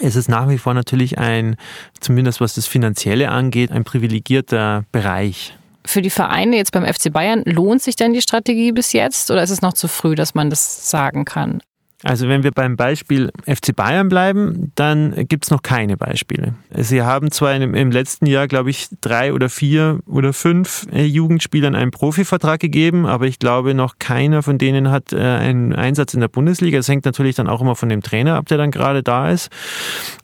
Es 0.02 0.18
ist 0.18 0.28
nach 0.28 0.50
wie 0.50 0.58
vor 0.58 0.74
natürlich 0.74 1.20
ein, 1.20 1.56
zumindest 2.02 2.41
was 2.41 2.56
das 2.56 2.68
Finanzielle 2.68 3.32
angeht, 3.32 3.72
ein 3.72 3.86
privilegierter 3.86 4.84
Bereich. 4.91 5.58
Für 5.86 6.02
die 6.02 6.10
Vereine 6.10 6.58
jetzt 6.58 6.71
beim 6.71 6.86
FC 6.86 7.12
Bayern, 7.12 7.43
lohnt 7.45 7.82
sich 7.82 7.95
denn 7.95 8.13
die 8.13 8.21
Strategie 8.21 8.71
bis 8.71 8.93
jetzt 8.93 9.30
oder 9.32 9.43
ist 9.43 9.52
es 9.52 9.62
noch 9.62 9.74
zu 9.74 9.88
früh, 9.88 10.15
dass 10.15 10.34
man 10.34 10.50
das 10.50 10.89
sagen 10.89 11.26
kann? 11.26 11.62
Also 12.06 12.30
wenn 12.30 12.44
wir 12.44 12.52
beim 12.52 12.76
Beispiel 12.76 13.32
FC 13.48 13.76
Bayern 13.76 14.10
bleiben, 14.10 14.72
dann 14.76 15.28
gibt 15.28 15.46
es 15.46 15.52
noch 15.52 15.63
keine 15.63 15.98
Beispiele. 15.98 16.54
Sie 16.70 17.02
haben 17.02 17.32
zwar 17.32 17.56
im, 17.56 17.74
im 17.74 17.89
letzten 17.89 18.28
Jahr, 18.28 18.48
glaube 18.48 18.70
ich, 18.70 18.89
drei 19.02 19.34
oder 19.34 19.50
vier 19.50 20.00
oder 20.06 20.32
fünf 20.32 20.86
äh, 20.94 21.04
Jugendspielern 21.04 21.74
einen 21.74 21.89
Profivertrag 21.89 22.60
gegeben, 22.60 23.08
aber 23.08 23.26
ich 23.26 23.39
glaube, 23.39 23.74
noch 23.74 23.96
keiner 23.98 24.44
von 24.44 24.60
denen 24.60 24.91
hat 24.91 25.13
äh, 25.13 25.18
einen 25.18 25.74
Einsatz 25.74 26.13
in 26.13 26.20
der 26.20 26.28
Bundesliga. 26.28 26.78
Das 26.78 26.88
hängt 26.88 27.06
natürlich 27.06 27.36
dann 27.36 27.50
auch 27.50 27.60
immer 27.60 27.76
von 27.76 27.89
dem 27.89 28.04
Trainer 28.04 28.36
ab, 28.36 28.48
der 28.50 28.60
dann 28.60 28.70
gerade 28.70 29.02
da 29.02 29.32
ist. 29.32 29.50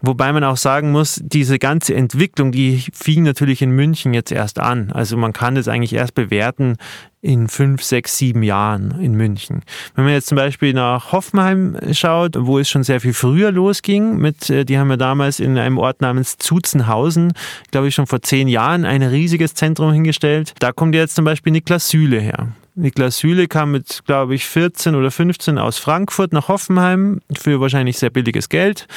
Wobei 0.02 0.32
man 0.34 0.44
auch 0.44 0.58
sagen 0.58 0.91
muss, 0.91 1.20
diese 1.24 1.58
ganze 1.58 1.96
Entwicklung, 1.96 2.52
die 2.52 2.84
fing 2.94 3.24
natürlich 3.24 3.63
in 3.63 3.72
München 3.72 4.13
jetzt 4.13 4.32
erst 4.32 4.60
an. 4.60 4.91
Also 4.91 5.17
man 5.17 5.34
kann 5.34 5.56
das 5.56 5.67
eigentlich 5.67 5.94
erst 5.94 6.13
bewerten, 6.13 6.78
in 7.21 7.47
fünf, 7.47 7.84
sechs, 7.84 8.17
sieben 8.17 8.41
Jahren 8.43 8.99
in 8.99 9.13
München. 9.13 9.62
Wenn 9.95 10.05
man 10.05 10.13
jetzt 10.13 10.27
zum 10.27 10.36
Beispiel 10.36 10.73
nach 10.73 11.12
Hoffenheim 11.12 11.77
schaut, 11.91 12.36
wo 12.38 12.57
es 12.57 12.69
schon 12.69 12.84
sehr 12.84 12.99
viel 12.99 13.13
früher 13.13 13.51
losging, 13.51 14.17
mit, 14.17 14.49
äh, 14.49 14.65
die 14.65 14.77
haben 14.77 14.89
ja 14.89 14.97
damals 14.97 15.39
in 15.39 15.57
einem 15.57 15.77
Ort 15.77 16.01
namens 16.01 16.38
Zuzenhausen, 16.38 17.34
glaube 17.69 17.88
ich 17.88 17.95
schon 17.95 18.07
vor 18.07 18.21
zehn 18.21 18.47
Jahren, 18.47 18.86
ein 18.86 19.03
riesiges 19.03 19.53
Zentrum 19.53 19.93
hingestellt. 19.93 20.53
Da 20.60 20.71
kommt 20.71 20.95
jetzt 20.95 21.15
zum 21.15 21.25
Beispiel 21.25 21.53
Niklas 21.53 21.89
Süle 21.89 22.19
her. 22.19 22.47
Niklas 22.82 23.20
Süle 23.20 23.48
kam 23.48 23.72
mit, 23.72 24.02
glaube 24.06 24.36
ich, 24.36 24.46
14 24.46 24.96
oder 24.96 25.12
15 25.12 25.58
aus 25.58 25.78
Frankfurt 25.78 26.34
nach 26.34 26.48
Hoffenheim 26.48 27.22
für 27.38 27.62
wahrscheinlich 27.62 27.98
sehr 27.98 28.10
billiges 28.10 28.50
Geld, 28.50 28.88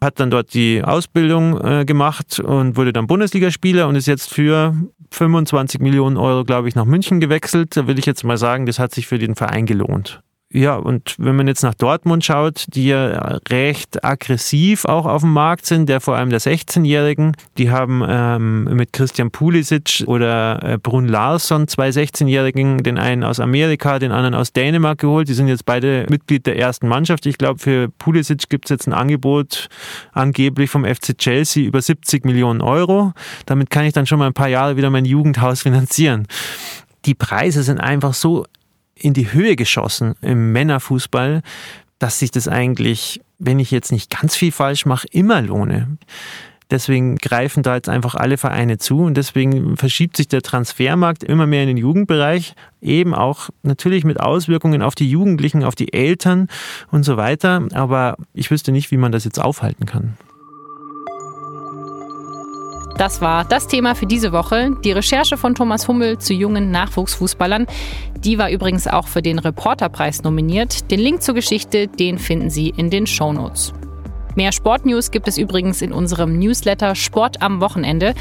hat 0.00 0.20
dann 0.20 0.30
dort 0.30 0.52
die 0.54 0.84
Ausbildung 0.84 1.58
äh, 1.64 1.84
gemacht 1.84 2.38
und 2.40 2.76
wurde 2.76 2.92
dann 2.92 3.06
Bundesligaspieler 3.06 3.88
und 3.88 3.96
ist 3.96 4.06
jetzt 4.06 4.32
für 4.32 4.74
25 5.10 5.80
Millionen 5.80 6.16
Euro, 6.16 6.44
glaube 6.44 6.68
ich, 6.68 6.74
nach 6.74 6.84
München 6.84 7.20
gewechselt. 7.20 7.76
Da 7.76 7.86
will 7.86 7.98
ich 7.98 8.06
jetzt 8.06 8.22
mal 8.24 8.36
sagen, 8.36 8.66
das 8.66 8.78
hat 8.78 8.94
sich 8.94 9.06
für 9.06 9.18
den 9.18 9.34
Verein 9.34 9.66
gelohnt. 9.66 10.20
Ja, 10.54 10.76
und 10.76 11.14
wenn 11.18 11.34
man 11.34 11.48
jetzt 11.48 11.62
nach 11.62 11.72
Dortmund 11.72 12.24
schaut, 12.24 12.66
die 12.68 12.88
ja 12.88 13.38
recht 13.48 14.04
aggressiv 14.04 14.84
auch 14.84 15.06
auf 15.06 15.22
dem 15.22 15.32
Markt 15.32 15.64
sind, 15.64 15.88
der 15.88 16.02
vor 16.02 16.16
allem 16.16 16.28
der 16.28 16.40
16-Jährigen, 16.40 17.34
die 17.56 17.70
haben 17.70 18.04
ähm, 18.06 18.64
mit 18.64 18.92
Christian 18.92 19.30
Pulisic 19.30 20.04
oder 20.06 20.62
äh, 20.62 20.78
Brun 20.78 21.08
Larsson 21.08 21.68
zwei 21.68 21.88
16-Jährigen, 21.88 22.82
den 22.82 22.98
einen 22.98 23.24
aus 23.24 23.40
Amerika, 23.40 23.98
den 23.98 24.12
anderen 24.12 24.34
aus 24.34 24.52
Dänemark 24.52 24.98
geholt. 24.98 25.28
Die 25.28 25.34
sind 25.34 25.48
jetzt 25.48 25.64
beide 25.64 26.06
Mitglied 26.10 26.46
der 26.46 26.58
ersten 26.58 26.86
Mannschaft. 26.86 27.24
Ich 27.24 27.38
glaube, 27.38 27.58
für 27.58 27.88
Pulisic 27.88 28.50
gibt 28.50 28.66
es 28.66 28.70
jetzt 28.70 28.86
ein 28.86 28.92
Angebot 28.92 29.68
angeblich 30.12 30.68
vom 30.68 30.84
FC 30.84 31.16
Chelsea 31.16 31.64
über 31.64 31.80
70 31.80 32.26
Millionen 32.26 32.60
Euro. 32.60 33.14
Damit 33.46 33.70
kann 33.70 33.86
ich 33.86 33.94
dann 33.94 34.04
schon 34.04 34.18
mal 34.18 34.26
ein 34.26 34.34
paar 34.34 34.48
Jahre 34.48 34.76
wieder 34.76 34.90
mein 34.90 35.06
Jugendhaus 35.06 35.62
finanzieren 35.62 36.26
die 37.04 37.14
Preise 37.14 37.62
sind 37.62 37.80
einfach 37.80 38.14
so 38.14 38.46
in 38.94 39.14
die 39.14 39.32
Höhe 39.32 39.56
geschossen 39.56 40.14
im 40.20 40.52
Männerfußball, 40.52 41.42
dass 41.98 42.18
sich 42.18 42.30
das 42.30 42.48
eigentlich, 42.48 43.20
wenn 43.38 43.58
ich 43.58 43.70
jetzt 43.70 43.92
nicht 43.92 44.10
ganz 44.10 44.36
viel 44.36 44.52
falsch 44.52 44.86
mache, 44.86 45.06
immer 45.10 45.40
lohne. 45.40 45.98
Deswegen 46.72 47.16
greifen 47.16 47.62
da 47.62 47.74
jetzt 47.74 47.90
einfach 47.90 48.14
alle 48.14 48.38
Vereine 48.38 48.78
zu 48.78 49.00
und 49.00 49.14
deswegen 49.14 49.76
verschiebt 49.76 50.16
sich 50.16 50.26
der 50.26 50.40
Transfermarkt 50.40 51.22
immer 51.22 51.46
mehr 51.46 51.62
in 51.62 51.68
den 51.68 51.76
Jugendbereich, 51.76 52.54
eben 52.80 53.14
auch 53.14 53.50
natürlich 53.62 54.04
mit 54.04 54.18
Auswirkungen 54.18 54.80
auf 54.80 54.94
die 54.94 55.10
Jugendlichen, 55.10 55.64
auf 55.64 55.74
die 55.74 55.92
Eltern 55.92 56.48
und 56.90 57.02
so 57.02 57.18
weiter. 57.18 57.68
Aber 57.74 58.16
ich 58.32 58.50
wüsste 58.50 58.72
nicht, 58.72 58.90
wie 58.90 58.96
man 58.96 59.12
das 59.12 59.24
jetzt 59.24 59.38
aufhalten 59.38 59.84
kann. 59.84 60.16
Das 62.98 63.20
war 63.20 63.44
das 63.44 63.66
Thema 63.66 63.94
für 63.94 64.06
diese 64.06 64.32
Woche. 64.32 64.70
Die 64.84 64.92
Recherche 64.92 65.36
von 65.36 65.54
Thomas 65.54 65.88
Hummel 65.88 66.18
zu 66.18 66.34
jungen 66.34 66.70
Nachwuchsfußballern. 66.70 67.66
Die 68.18 68.38
war 68.38 68.50
übrigens 68.50 68.86
auch 68.86 69.08
für 69.08 69.22
den 69.22 69.38
Reporterpreis 69.38 70.22
nominiert. 70.22 70.90
Den 70.90 71.00
Link 71.00 71.22
zur 71.22 71.34
Geschichte, 71.34 71.88
den 71.88 72.18
finden 72.18 72.50
Sie 72.50 72.68
in 72.68 72.90
den 72.90 73.06
Shownotes. 73.06 73.72
Mehr 74.34 74.52
Sportnews 74.52 75.10
gibt 75.10 75.28
es 75.28 75.36
übrigens 75.36 75.82
in 75.82 75.92
unserem 75.92 76.38
Newsletter 76.38 76.94
Sport 76.94 77.42
am 77.42 77.60
Wochenende. 77.60 78.14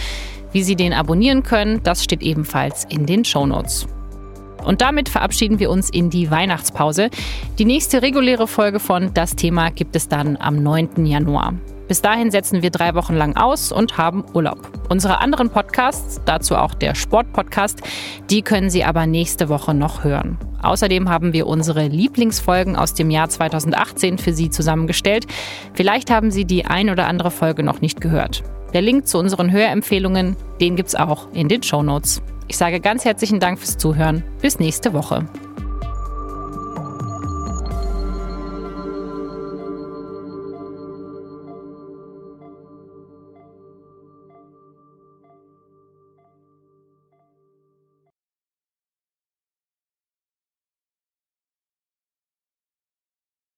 Wie 0.51 0.63
Sie 0.63 0.75
den 0.75 0.93
abonnieren 0.93 1.43
können, 1.43 1.81
das 1.84 2.03
steht 2.03 2.21
ebenfalls 2.21 2.86
in 2.89 3.05
den 3.05 3.23
Shownotes. 3.23 3.88
Und 4.63 4.81
damit 4.81 5.10
verabschieden 5.10 5.60
wir 5.60 5.69
uns 5.69 5.89
in 5.89 6.10
die 6.10 6.29
Weihnachtspause. 6.29 7.10
Die 7.57 7.65
nächste 7.65 8.01
reguläre 8.01 8.47
Folge 8.47 8.79
von 8.79 9.13
Das 9.13 9.36
Thema 9.36 9.69
gibt 9.71 9.95
es 9.95 10.07
dann 10.07 10.38
am 10.38 10.62
9. 10.62 11.05
Januar. 11.05 11.53
Bis 11.91 12.01
dahin 12.01 12.32
setzen 12.32 12.62
wir 12.62 12.69
drei 12.69 12.95
Wochen 12.95 13.15
lang 13.15 13.36
aus 13.36 13.69
und 13.69 13.97
haben 13.97 14.23
Urlaub. 14.34 14.60
Unsere 14.88 15.19
anderen 15.19 15.49
Podcasts, 15.49 16.21
dazu 16.23 16.56
auch 16.56 16.73
der 16.73 16.95
Sportpodcast, 16.95 17.82
die 18.30 18.43
können 18.43 18.69
Sie 18.69 18.86
aber 18.86 19.06
nächste 19.06 19.49
Woche 19.49 19.73
noch 19.73 20.06
hören. 20.06 20.38
Außerdem 20.62 21.10
haben 21.10 21.34
wir 21.34 21.47
unsere 21.47 21.89
Lieblingsfolgen 21.89 22.77
aus 22.77 22.93
dem 22.93 23.10
Jahr 23.10 23.27
2018 23.27 24.19
für 24.19 24.32
Sie 24.32 24.49
zusammengestellt. 24.49 25.27
Vielleicht 25.73 26.10
haben 26.10 26.32
Sie 26.32 26.45
die 26.45 26.63
ein 26.63 26.89
oder 26.89 27.08
andere 27.08 27.30
Folge 27.30 27.62
noch 27.62 27.82
nicht 27.82 27.99
gehört. 27.99 28.41
Der 28.71 28.82
Link 28.82 29.06
zu 29.06 29.17
unseren 29.17 29.51
Hörempfehlungen, 29.51 30.38
den 30.62 30.77
gibt 30.77 30.88
es 30.88 30.95
auch 30.95 31.27
in 31.34 31.49
den 31.49 31.62
Show 31.62 31.84
Notes. 31.84 32.21
Ich 32.47 32.56
sage 32.56 32.80
ganz 32.80 33.04
herzlichen 33.04 33.41
Dank 33.41 33.60
fürs 33.60 33.77
Zuhören. 33.77 34.23
Bis 34.41 34.60
nächste 34.60 34.93
Woche. 34.93 35.25